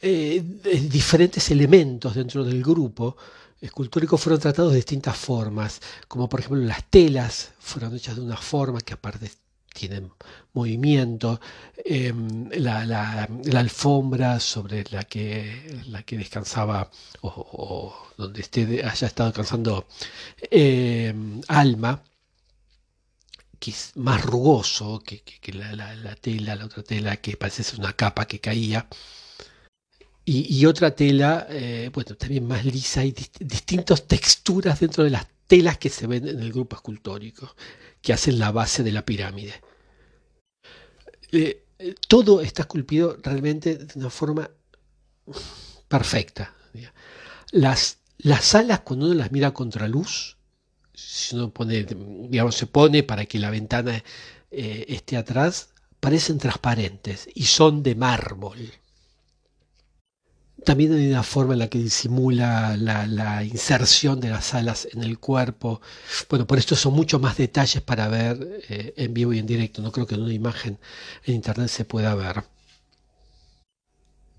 eh, 0.00 0.42
diferentes 0.90 1.50
elementos 1.50 2.14
dentro 2.14 2.44
del 2.44 2.62
grupo 2.62 3.16
escultóricos 3.60 4.20
fueron 4.20 4.40
tratados 4.40 4.72
de 4.72 4.76
distintas 4.76 5.16
formas, 5.16 5.80
como 6.06 6.28
por 6.28 6.40
ejemplo 6.40 6.60
las 6.60 6.84
telas 6.84 7.52
fueron 7.58 7.94
hechas 7.96 8.16
de 8.16 8.22
una 8.22 8.36
forma 8.36 8.80
que 8.80 8.94
aparte 8.94 9.30
tienen 9.74 10.10
movimiento, 10.54 11.40
em, 11.84 12.48
la, 12.50 13.28
alfombra 13.56 14.40
sobre 14.40 14.84
la 14.90 15.04
que, 15.04 15.82
la 15.86 16.02
que 16.02 16.16
descansaba 16.18 16.90
o, 17.22 17.94
donde 18.16 18.40
esté, 18.40 18.84
haya 18.84 19.06
estado 19.06 19.30
descansando 19.30 19.86
em, 20.50 21.40
Alma, 21.48 22.02
más 23.96 24.24
rugoso 24.24 25.02
que, 25.04 25.22
la, 25.52 26.14
tela, 26.16 26.56
la 26.56 26.64
otra 26.64 26.82
tela 26.82 27.16
que 27.18 27.36
parece 27.36 27.62
ser 27.62 27.78
una 27.78 27.92
capa 27.92 28.26
que 28.26 28.40
caía. 28.40 28.88
Y, 30.24 30.66
otra 30.66 30.94
tela, 30.94 31.46
eh, 31.48 31.90
bueno, 31.92 32.14
también 32.14 32.46
más 32.46 32.62
lisa 32.62 33.02
y 33.02 33.14
distintas 33.40 34.06
texturas 34.06 34.78
dentro 34.78 35.02
de 35.02 35.08
las 35.08 35.26
telas 35.46 35.78
que 35.78 35.88
se 35.88 36.06
ven 36.06 36.28
en 36.28 36.42
el 36.42 36.52
grupo 36.52 36.76
escultórico, 36.76 37.56
que 38.02 38.12
hacen 38.12 38.38
la 38.38 38.52
base 38.52 38.82
de 38.82 38.92
la 38.92 39.06
pirámide. 39.06 39.54
Eh, 41.32 41.64
todo 42.08 42.42
está 42.42 42.62
esculpido 42.62 43.16
realmente 43.22 43.76
de 43.76 43.98
una 43.98 44.10
forma 44.10 44.50
perfecta. 45.88 46.54
Las, 47.52 47.98
las 48.18 48.54
alas, 48.54 48.80
cuando 48.80 49.06
uno 49.06 49.14
las 49.14 49.32
mira 49.32 49.52
contra 49.52 49.88
luz, 49.88 50.37
si 50.98 51.36
uno 51.36 51.50
pone, 51.50 51.84
digamos, 52.28 52.56
se 52.56 52.66
pone 52.66 53.02
para 53.04 53.24
que 53.26 53.38
la 53.38 53.50
ventana 53.50 54.02
eh, 54.50 54.84
esté 54.88 55.16
atrás, 55.16 55.70
parecen 56.00 56.38
transparentes 56.38 57.28
y 57.34 57.44
son 57.44 57.82
de 57.82 57.94
mármol. 57.94 58.72
También 60.64 60.92
hay 60.92 61.08
una 61.08 61.22
forma 61.22 61.52
en 61.52 61.60
la 61.60 61.68
que 61.68 61.78
disimula 61.78 62.76
la, 62.76 63.44
inserción 63.44 64.18
de 64.20 64.30
las 64.30 64.54
alas 64.54 64.88
en 64.92 65.04
el 65.04 65.18
cuerpo. 65.18 65.80
Bueno, 66.28 66.46
por 66.46 66.58
esto 66.58 66.74
son 66.74 66.94
muchos 66.94 67.20
más 67.20 67.36
detalles 67.36 67.80
para 67.80 68.08
ver 68.08 68.62
eh, 68.68 68.92
en 68.96 69.14
vivo 69.14 69.32
y 69.32 69.38
en 69.38 69.46
directo. 69.46 69.80
No 69.82 69.92
creo 69.92 70.06
que 70.06 70.16
en 70.16 70.22
una 70.22 70.34
imagen 70.34 70.78
en 71.24 71.34
internet 71.34 71.68
se 71.68 71.84
pueda 71.84 72.14
ver. 72.16 72.42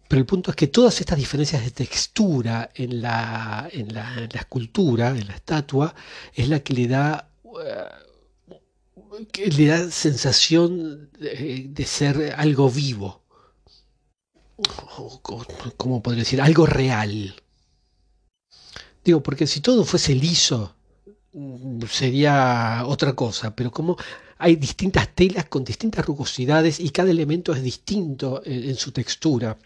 Pero 0.10 0.20
el 0.20 0.26
punto 0.26 0.52
es 0.52 0.58
que 0.58 0.68
todas 0.68 1.00
estas 1.00 1.18
diferencias 1.18 1.64
de 1.64 1.72
textura 1.72 2.70
en 2.76 3.02
la, 3.02 3.70
en 3.72 3.94
la, 3.94 4.28
escultura, 4.34 5.10
en 5.12 5.28
la 5.28 5.36
estatua, 5.36 5.96
es 6.34 6.50
la 6.50 6.60
que 6.60 6.74
le 6.74 6.88
da, 6.90 7.30
eh, 7.66 9.26
que 9.32 9.48
le 9.48 9.68
da 9.68 9.90
sensación 9.90 11.10
de 11.14 11.86
ser 11.86 12.34
algo 12.38 12.70
vivo 12.70 13.20
¿cómo 15.78 16.02
podría 16.02 16.24
decir? 16.24 16.42
Algo 16.42 16.66
real. 16.66 17.36
Digo, 19.04 19.22
porque 19.24 19.48
si 19.48 19.62
todo 19.62 19.86
fuese 19.86 20.14
liso, 20.16 20.76
mm, 21.34 21.84
sería 21.90 22.84
otra 22.86 23.14
cosa, 23.14 23.56
pero 23.56 23.72
como 23.72 23.98
hay 24.38 24.56
distintas 24.56 25.14
telas 25.16 25.46
con 25.46 25.64
distintas 25.64 26.06
rugosidades 26.06 26.80
y 26.80 26.90
cada 26.90 27.12
elemento 27.12 27.54
es 27.54 27.62
distinto 27.62 28.42
en, 28.46 28.76
su 28.76 28.92
textura, 28.92 29.58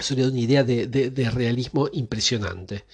sería 0.00 0.26
una 0.26 0.38
idea 0.38 0.64
de, 0.64 1.30
realismo 1.32 1.88
impresionante. 1.92 2.84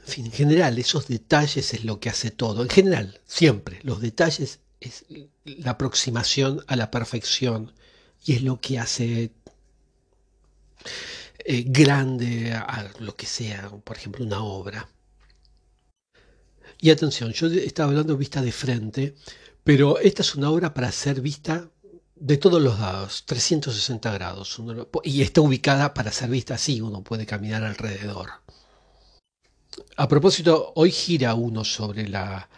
En 0.00 0.06
fin, 0.06 0.26
en 0.26 0.32
general, 0.32 0.78
esos 0.78 1.08
detalles 1.08 1.72
es 1.74 1.84
lo 1.84 1.98
que 1.98 2.10
hace 2.10 2.30
todo. 2.30 2.62
En 2.62 2.68
general, 2.68 3.20
siempre, 3.26 3.80
los 3.82 4.00
detalles 4.00 4.60
es 4.80 5.04
la 5.44 5.72
aproximación 5.72 6.62
a 6.66 6.76
la 6.76 6.90
perfección 6.90 7.72
y 8.24 8.34
es 8.34 8.42
lo 8.42 8.60
que 8.60 8.78
hace 8.78 9.32
eh, 11.38 11.64
grande 11.66 12.52
a 12.52 12.90
lo 12.98 13.16
que 13.16 13.26
sea, 13.26 13.70
por 13.70 13.96
ejemplo, 13.96 14.24
una 14.24 14.42
obra. 14.42 14.88
Y 16.80 16.90
atención, 16.90 17.32
yo 17.32 17.46
estaba 17.46 17.88
hablando 17.88 18.16
vista 18.16 18.42
de 18.42 18.52
frente, 18.52 19.14
pero 19.62 19.98
esta 19.98 20.22
es 20.22 20.34
una 20.34 20.50
obra 20.50 20.74
para 20.74 20.92
ser 20.92 21.22
vista 21.22 21.70
de 22.16 22.36
todos 22.36 22.62
los 22.62 22.78
lados, 22.78 23.24
360 23.26 24.12
grados, 24.12 24.60
y 25.02 25.22
está 25.22 25.40
ubicada 25.40 25.94
para 25.94 26.12
ser 26.12 26.30
vista 26.30 26.54
así, 26.54 26.80
uno 26.80 27.02
puede 27.02 27.26
caminar 27.26 27.64
alrededor. 27.64 28.30
A 29.96 30.08
propósito, 30.08 30.72
hoy 30.76 30.90
gira 30.92 31.34
uno 31.34 31.64
sobre 31.64 32.08
la, 32.08 32.48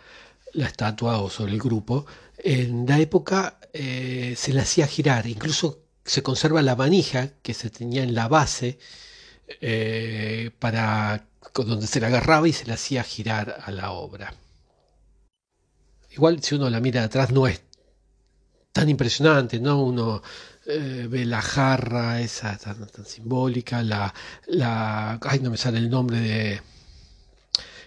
estatua 0.54 1.18
o 1.20 1.30
sobre 1.30 1.52
el 1.52 1.58
grupo. 1.58 2.06
En 2.38 2.86
la 2.86 2.98
época 2.98 3.58
eh, 3.72 4.34
se 4.36 4.52
le 4.52 4.60
hacía 4.60 4.86
girar, 4.86 5.26
incluso 5.26 5.80
se 6.04 6.22
conserva 6.22 6.62
la 6.62 6.76
manija 6.76 7.30
que 7.42 7.54
se 7.54 7.70
tenía 7.70 8.02
en 8.02 8.14
la 8.14 8.28
base 8.28 8.78
eh, 9.60 10.50
para 10.58 11.26
donde 11.54 11.86
se 11.86 12.00
la 12.00 12.08
agarraba 12.08 12.48
y 12.48 12.52
se 12.52 12.66
la 12.66 12.74
hacía 12.74 13.02
girar 13.02 13.62
a 13.64 13.70
la 13.70 13.92
obra. 13.92 14.34
Igual 16.10 16.42
si 16.42 16.54
uno 16.54 16.70
la 16.70 16.80
mira 16.80 17.00
de 17.00 17.06
atrás 17.06 17.30
no 17.30 17.46
es 17.46 17.65
tan 18.76 18.88
impresionante, 18.88 19.58
¿no? 19.58 19.82
Uno 19.82 20.22
eh, 20.66 21.06
ve 21.08 21.24
la 21.24 21.42
jarra 21.42 22.20
esa 22.20 22.56
tan, 22.58 22.88
simbólica, 23.06 23.82
la, 23.82 24.12
la... 24.46 25.18
Ay, 25.22 25.40
no 25.40 25.50
me 25.50 25.56
sale 25.56 25.78
el 25.78 25.90
nombre 25.90 26.20
de 26.20 26.62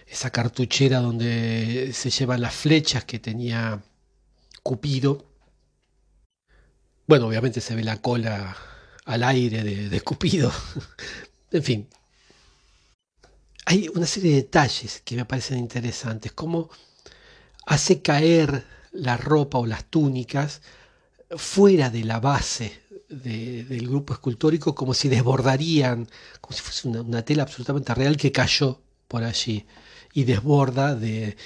esa 0.06 0.30
cartuchera 0.30 1.00
donde 1.00 1.92
se 1.94 2.10
llevan 2.10 2.40
las 2.42 2.54
flechas 2.54 3.04
que 3.04 3.18
tenía 3.18 3.82
Cupido 4.62 5.30
bueno, 7.10 7.26
obviamente 7.26 7.60
se 7.60 7.74
ve 7.74 7.82
la 7.82 8.00
cola 8.00 8.56
al 9.04 9.24
aire 9.24 9.64
de, 9.64 10.00
Cupido. 10.00 10.52
en 11.50 11.62
fin. 11.64 11.88
Hay 13.66 13.88
una 13.88 14.06
serie 14.06 14.30
de 14.30 14.42
detalles 14.42 15.02
que 15.04 15.16
me 15.16 15.24
parecen 15.24 15.58
interesantes, 15.58 16.30
como 16.30 16.70
hace 17.66 18.00
caer 18.00 18.64
la 18.92 19.16
ropa 19.16 19.58
o 19.58 19.66
las 19.66 19.86
túnicas 19.86 20.62
fuera 21.36 21.90
de 21.90 22.04
la 22.04 22.20
base 22.20 22.80
del 23.08 23.88
grupo 23.88 24.12
escultórico 24.12 24.74
como 24.74 24.94
si 24.94 25.08
desbordarían, 25.08 26.08
como 26.40 26.56
si 26.56 26.62
fuese 26.62 26.88
una, 26.88 27.24
tela 27.24 27.42
absolutamente 27.42 27.94
real 27.94 28.16
que 28.16 28.32
cayó 28.32 28.80
por 29.08 29.24
allí 29.24 29.66
y 30.14 30.24
desborda 30.24 30.94
de 30.94 31.36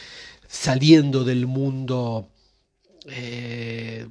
saliendo 0.46 1.24
del 1.24 1.46
mundo 1.46 2.28
eh, 3.06 4.06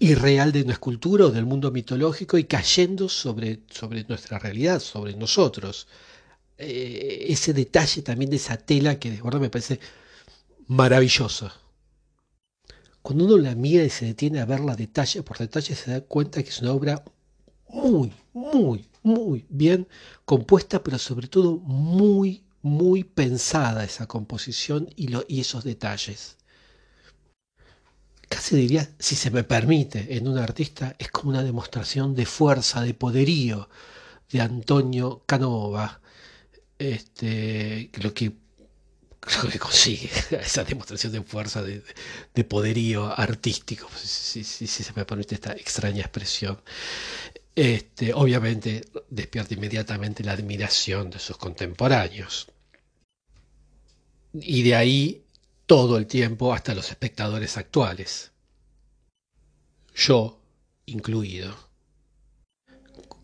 irreal 0.00 0.52
de 0.52 0.62
una 0.62 0.72
escultura 0.72 1.26
o 1.26 1.30
del 1.30 1.46
mundo 1.46 1.70
mitológico 1.70 2.38
y 2.38 2.44
cayendo 2.44 3.08
sobre, 3.08 3.60
sobre 3.70 4.04
nuestra 4.04 4.38
realidad, 4.38 4.80
sobre 4.80 5.14
nosotros. 5.14 5.88
Eh, 6.58 7.26
ese 7.28 7.52
detalle 7.52 8.02
también 8.02 8.30
de 8.30 8.36
esa 8.36 8.56
tela 8.56 8.98
que 8.98 9.10
de 9.10 9.22
verdad 9.22 9.40
me 9.40 9.50
parece 9.50 9.80
maravilloso. 10.68 11.50
Cuando 13.06 13.24
uno 13.26 13.38
la 13.38 13.54
mira 13.54 13.84
y 13.84 13.88
se 13.88 14.04
detiene 14.04 14.40
a 14.40 14.46
verla 14.46 14.74
detalle 14.74 15.22
por 15.22 15.38
detalle, 15.38 15.76
se 15.76 15.92
da 15.92 16.00
cuenta 16.00 16.42
que 16.42 16.48
es 16.48 16.60
una 16.60 16.72
obra 16.72 17.04
muy, 17.68 18.12
muy, 18.32 18.88
muy 19.04 19.46
bien 19.48 19.86
compuesta, 20.24 20.82
pero 20.82 20.98
sobre 20.98 21.28
todo 21.28 21.58
muy, 21.58 22.42
muy 22.62 23.04
pensada 23.04 23.84
esa 23.84 24.08
composición 24.08 24.88
y, 24.96 25.38
esos 25.38 25.62
detalles. 25.62 26.36
Casi 28.28 28.56
diría, 28.56 28.90
si 28.98 29.14
se 29.14 29.30
me 29.30 29.44
permite, 29.44 30.16
en 30.16 30.26
un 30.26 30.38
artista, 30.38 30.96
es 30.98 31.08
como 31.12 31.30
una 31.30 31.44
demostración 31.44 32.12
de 32.16 32.26
fuerza, 32.26 32.82
de 32.82 32.94
poderío 32.94 33.68
de 34.32 34.40
Antonio 34.40 35.22
Canova, 35.26 36.00
este, 36.76 37.92
lo 38.02 38.12
que 38.12 38.45
lo 39.42 39.50
que 39.50 39.58
consigue, 39.58 40.10
esa 40.40 40.64
demostración 40.64 41.12
de 41.12 41.22
fuerza, 41.22 41.62
de, 41.62 42.44
poderío 42.44 43.06
artístico, 43.18 43.88
si, 43.96 44.44
se 44.44 44.92
me 44.94 45.04
permite 45.04 45.34
esta 45.34 45.52
extraña 45.52 46.02
expresión. 46.02 46.60
Este, 47.54 48.12
obviamente 48.12 48.82
despierta 49.08 49.54
inmediatamente 49.54 50.22
la 50.22 50.32
admiración 50.32 51.10
de 51.10 51.18
sus 51.18 51.36
contemporáneos. 51.38 52.48
Y 54.34 54.62
de 54.62 54.74
ahí 54.74 55.24
todo 55.64 55.96
el 55.96 56.06
tiempo 56.06 56.52
hasta 56.52 56.74
los 56.74 56.90
espectadores 56.90 57.56
actuales. 57.56 58.32
Yo 59.94 60.38
incluido. 60.84 61.56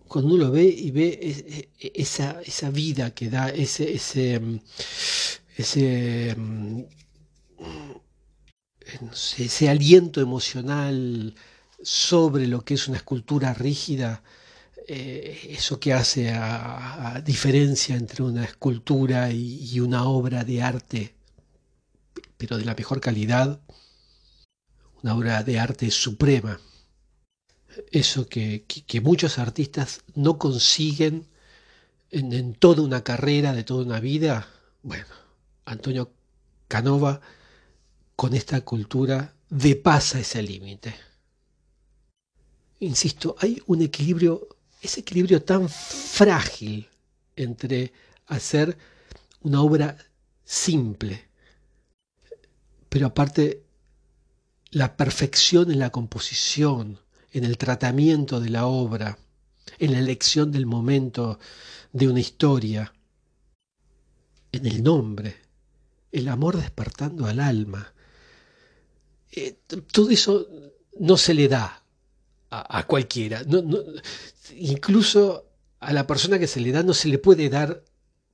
Cuando 0.08 0.34
uno 0.34 0.44
lo 0.46 0.50
ve 0.50 0.64
y 0.64 0.90
ve 0.90 1.68
esa, 1.78 2.40
esa 2.42 2.70
vida 2.70 3.14
que 3.14 3.30
da, 3.30 3.50
ese, 3.50 3.92
ese, 3.92 4.40
ese, 5.56 6.34
mm, 6.36 6.82
ese 9.38 9.68
aliento 9.68 10.20
emocional 10.20 11.34
sobre 11.82 12.46
lo 12.46 12.64
que 12.64 12.74
es 12.74 12.88
una 12.88 12.96
escultura 12.96 13.54
rígida, 13.54 14.22
eh, 14.88 15.48
eso 15.50 15.78
que 15.78 15.92
hace 15.92 16.30
a, 16.30 17.20
diferencia 17.24 17.96
entre 17.96 18.22
una 18.24 18.44
escultura 18.44 19.30
y, 19.30 19.80
una 19.80 20.04
obra 20.04 20.44
de 20.44 20.62
arte, 20.62 21.14
pero 22.36 22.58
de 22.58 22.64
la 22.64 22.74
mejor 22.74 23.00
calidad, 23.00 23.60
una 25.02 25.14
obra 25.14 25.42
de 25.42 25.58
arte 25.58 25.90
suprema. 25.90 26.60
Eso 27.90 28.28
que, 28.28 28.64
muchos 29.02 29.38
artistas 29.38 30.02
no 30.14 30.38
consiguen 30.38 31.26
en 32.10 32.54
toda 32.54 32.82
una 32.82 33.02
carrera, 33.02 33.54
de 33.54 33.64
toda 33.64 33.84
una 33.84 34.00
vida, 34.00 34.46
bueno, 34.82 35.21
Antonio 35.64 36.12
Canova 36.68 37.20
con 38.16 38.34
esta 38.34 38.60
cultura 38.62 39.34
depasa 39.48 40.20
ese 40.20 40.42
límite. 40.42 40.94
Insisto, 42.80 43.36
hay 43.38 43.62
un 43.66 43.82
equilibrio, 43.82 44.48
ese 44.80 45.00
equilibrio 45.00 45.42
tan 45.42 45.68
frágil 45.68 46.88
entre 47.36 47.92
hacer 48.26 48.76
una 49.42 49.62
obra 49.62 49.96
simple, 50.44 51.28
pero 52.88 53.06
aparte 53.06 53.64
la 54.70 54.96
perfección 54.96 55.70
en 55.70 55.78
la 55.78 55.90
composición, 55.90 56.98
en 57.32 57.44
el 57.44 57.58
tratamiento 57.58 58.40
de 58.40 58.50
la 58.50 58.66
obra, 58.66 59.18
en 59.78 59.92
la 59.92 59.98
elección 59.98 60.50
del 60.50 60.66
momento 60.66 61.38
de 61.92 62.08
una 62.08 62.20
historia, 62.20 62.92
en 64.50 64.66
el 64.66 64.82
nombre, 64.82 65.41
el 66.12 66.28
amor 66.28 66.56
despertando 66.58 67.26
al 67.26 67.40
alma. 67.40 67.92
Eh, 69.32 69.58
todo 69.90 70.10
eso 70.10 70.46
no 71.00 71.16
se 71.16 71.34
le 71.34 71.48
da 71.48 71.82
a, 72.50 72.86
cualquiera. 72.86 73.42
incluso 74.54 75.48
a 75.80 75.92
la 75.92 76.06
persona 76.06 76.38
que 76.38 76.46
se 76.46 76.60
le 76.60 76.70
da 76.70 76.82
no 76.82 76.92
se 76.92 77.08
le 77.08 77.18
puede 77.18 77.48
dar 77.48 77.82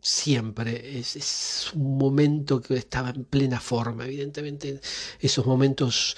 siempre. 0.01 0.99
Es, 0.99 1.71
un 1.75 1.99
momento 1.99 2.61
que 2.61 2.77
estaba 2.77 3.11
en 3.11 3.25
plena 3.25 3.61
forma, 3.61 4.05
evidentemente, 4.07 4.81
esos 5.21 5.47
momentos 5.47 6.17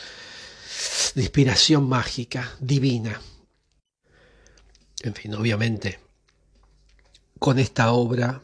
de 1.14 1.22
inspiración 1.22 1.88
mágica, 1.88 2.50
divina. 2.58 3.20
En 5.02 5.14
fin, 5.14 5.34
obviamente, 5.34 5.98
con 7.38 7.58
esta 7.58 7.92
obra 7.92 8.42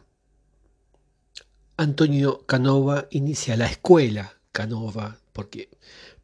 Antonio 1.77 2.45
Canova 2.47 3.07
inicia 3.11 3.57
la 3.57 3.67
escuela 3.67 4.35
Canova, 4.53 5.19
porque 5.33 5.69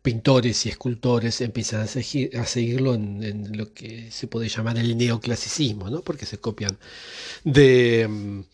pintores 0.01 0.67
y 0.67 0.71
escultores 0.71 1.41
empiezan 1.41 1.83
a, 1.83 1.87
seguirlo 1.87 2.95
en, 2.95 3.57
lo 3.57 3.73
que 3.73 4.11
se 4.11 4.27
puede 4.27 4.49
llamar 4.49 4.79
el 4.79 4.97
neoclasicismo, 4.97 5.91
¿no? 5.91 6.01
porque 6.03 6.27
se 6.27 6.39
copian 6.39 6.77
de, 7.45 8.45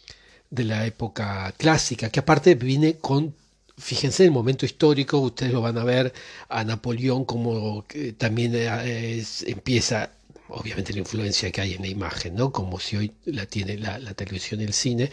de 0.50 0.64
la 0.64 0.86
época 0.86 1.52
clásica, 1.56 2.10
que 2.10 2.20
aparte 2.20 2.54
viene 2.54 2.96
con 2.96 3.34
fíjense 3.78 4.24
en 4.24 4.28
el 4.28 4.34
momento 4.34 4.66
histórico, 4.66 5.18
ustedes 5.18 5.52
lo 5.52 5.60
van 5.60 5.78
a 5.78 5.84
ver 5.84 6.12
a 6.48 6.64
Napoleón 6.64 7.24
como 7.24 7.84
también 8.18 8.52
eh, 8.54 9.24
empieza 9.46 10.10
obviamente 10.48 10.92
la 10.92 11.00
influencia 11.00 11.50
que 11.50 11.60
hay 11.60 11.74
en 11.74 11.82
la 11.82 11.88
imagen, 11.88 12.34
¿no? 12.34 12.52
como 12.52 12.78
si 12.78 12.96
hoy 12.96 13.12
la 13.26 13.46
tiene 13.46 13.76
la, 13.76 13.98
televisión 14.14 14.60
y 14.60 14.64
el 14.64 14.72
cine, 14.72 15.10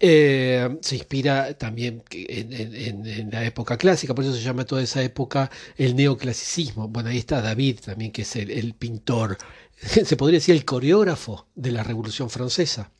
eh, 0.00 0.76
se 0.80 0.96
inspira 0.96 1.54
también 1.54 2.02
en, 2.10 3.30
la 3.30 3.44
época 3.44 3.76
clásica, 3.76 4.14
por 4.14 4.24
eso 4.24 4.34
se 4.34 4.42
llama 4.42 4.64
toda 4.64 4.82
esa 4.82 5.02
época 5.02 5.50
el 5.76 5.96
neoclasicismo. 5.96 6.88
Bueno, 6.88 7.08
ahí 7.10 7.18
está 7.18 7.40
David 7.40 7.80
también, 7.80 8.12
que 8.12 8.22
es 8.22 8.36
el, 8.36 8.74
pintor, 8.74 9.38
se 10.04 10.16
podría 10.16 10.38
decir 10.38 10.54
el 10.54 10.64
coreógrafo 10.64 11.46
de 11.54 11.72
la 11.72 11.82
Revolución 11.82 12.30
Francesa. 12.30 12.90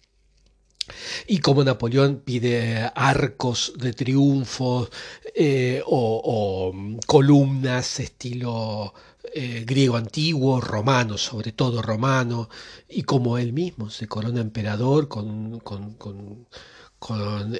Y 1.27 1.39
como 1.39 1.65
Napoleón 1.65 2.21
pide 2.25 2.91
arcos 2.95 3.73
de 3.79 3.95
triunfo 3.95 4.91
eh, 5.35 5.83
o, 5.87 6.21
o, 6.23 6.99
columnas 7.07 8.01
estilo 8.01 8.93
eh, 9.33 9.65
griego 9.67 9.97
antiguo, 9.97 10.61
romano, 10.61 11.17
sobre 11.17 11.53
todo 11.53 11.81
romano, 11.83 12.49
y 12.89 13.03
como 13.03 13.39
él 13.39 13.53
mismo 13.53 13.91
se 13.91 14.07
corona 14.07 14.41
emperador 14.41 15.09
con, 15.09 15.61
con, 15.61 16.47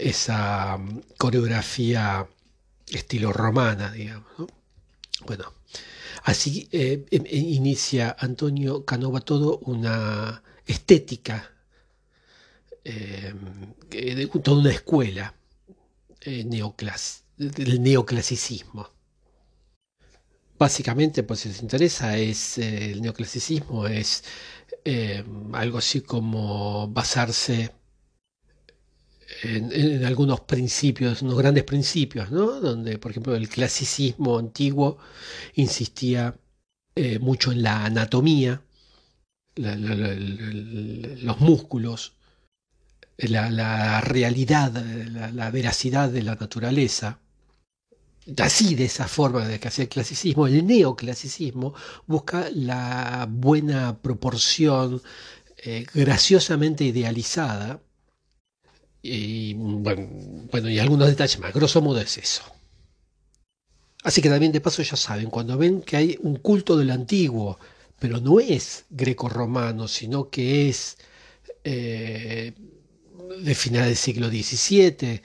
esa 0.01 0.77
mm, 0.79 1.01
coreografía 1.19 2.27
estilo 2.89 3.33
romana, 3.33 3.91
digamos. 3.93 4.27
Bueno, 5.27 5.53
así 6.25 6.69
eh, 6.73 7.05
em, 7.11 7.25
e 7.27 7.39
inicia 7.39 8.17
Antonio 8.19 8.85
Canova 8.85 9.21
todo 9.21 9.59
una 9.65 10.43
estética, 10.67 11.51
eh, 12.85 13.35
toda 14.43 14.61
una 14.61 14.71
escuela 14.71 15.35
del 16.25 17.83
neoclasicismo. 17.83 18.94
Básicamente, 20.59 21.25
pues 21.25 21.41
si 21.41 21.49
les 21.49 21.63
interesa, 21.63 22.17
es 22.17 22.59
eh, 22.59 22.93
el 22.93 23.03
neoclasicismo, 23.03 23.87
es 23.89 24.23
eh, 24.85 25.25
algo 25.53 25.79
así 25.79 26.01
como 26.03 26.89
basarse 26.89 27.73
en, 29.43 30.05
algunos 30.05 30.41
principios, 30.41 31.23
unos 31.23 31.39
grandes 31.39 31.65
principios, 31.65 32.31
¿no? 32.31 32.61
Donde, 32.61 32.99
por 32.99 33.11
ejemplo, 33.11 33.35
el 33.35 33.49
clasicismo 33.49 34.39
antiguo 34.39 34.99
insistía 35.55 36.37
eh, 36.95 37.19
mucho 37.19 37.51
en 37.53 37.63
la 37.63 37.85
anatomía, 37.85 38.63
los 39.57 41.41
músculos, 41.41 42.15
la, 43.19 44.01
realidad, 44.01 44.73
la 45.33 45.51
veracidad 45.51 46.11
de 46.11 46.23
la 46.23 46.35
naturaleza 46.37 47.21
así 48.39 48.75
de 48.75 48.85
esa 48.87 49.09
forma 49.09 49.47
de 49.47 49.61
que 49.61 49.69
hacía 49.69 49.85
el 49.85 49.89
clasicismo, 49.89 50.47
el 50.47 50.67
neoclasicismo 50.67 51.75
busca 52.07 52.49
la 52.51 53.27
buena 53.31 53.99
proporción 54.01 55.03
eh, 55.59 55.87
graciosamente 55.95 56.85
idealizada 56.85 57.81
y 59.03 59.55
bueno, 59.55 60.71
y 60.71 60.79
algunos 60.79 61.09
detalles 61.09 61.39
más, 61.39 61.53
grosso 61.53 61.83
modo 61.83 62.01
es 62.01 62.17
eso. 62.17 62.43
Así 64.03 64.23
que 64.23 64.31
también 64.31 64.53
de 64.53 64.61
paso 64.61 64.83
ya 64.83 64.97
saben, 64.97 65.31
cuando 65.31 65.59
ven 65.59 65.83
que 65.83 65.97
hay 65.97 66.19
un 66.23 66.37
culto 66.37 66.77
del 66.77 66.91
antiguo, 66.91 67.59
pero 67.99 68.21
no 68.21 68.41
es 68.41 68.85
greco-romano, 68.91 69.89
sino 69.89 70.31
que 70.31 70.69
es 70.69 70.99
eh, 71.65 72.53
de 73.41 73.55
final 73.55 73.87
del 73.87 73.97
siglo 73.97 74.29
XVII, 74.29 75.23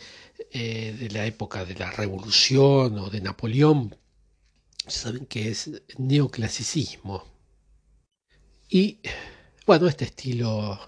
eh, 0.51 0.95
de 0.99 1.09
la 1.09 1.25
época 1.25 1.65
de 1.65 1.75
la 1.75 1.91
Revolución 1.91 2.97
o 2.99 3.09
de 3.09 3.21
Napoleón, 3.21 3.95
saben 4.87 5.25
que 5.25 5.49
es 5.49 5.69
neoclasicismo. 5.97 7.23
Y 8.69 8.99
bueno, 9.65 9.87
este 9.87 10.05
estilo, 10.05 10.79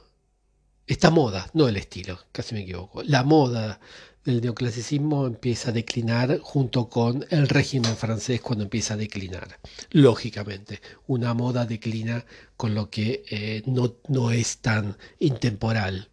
esta 0.87 1.09
moda, 1.09 1.49
no 1.53 1.67
el 1.67 1.77
estilo, 1.77 2.19
casi 2.31 2.55
me 2.55 2.61
equivoco, 2.61 3.03
la 3.03 3.23
moda 3.23 3.79
del 4.23 4.41
neoclasicismo 4.41 5.25
empieza 5.25 5.69
a 5.69 5.73
declinar 5.73 6.39
junto 6.39 6.89
con 6.89 7.25
el 7.29 7.49
régimen 7.49 7.95
francés 7.97 8.41
cuando 8.41 8.63
empieza 8.63 8.93
a 8.93 8.97
declinar. 8.97 9.59
Lógicamente, 9.91 10.81
una 11.07 11.33
moda 11.33 11.65
declina 11.65 12.25
con 12.55 12.75
lo 12.75 12.89
que 12.89 13.23
eh, 13.29 13.63
no, 13.65 13.95
no 14.09 14.31
es 14.31 14.59
tan 14.59 14.97
intemporal 15.19 16.10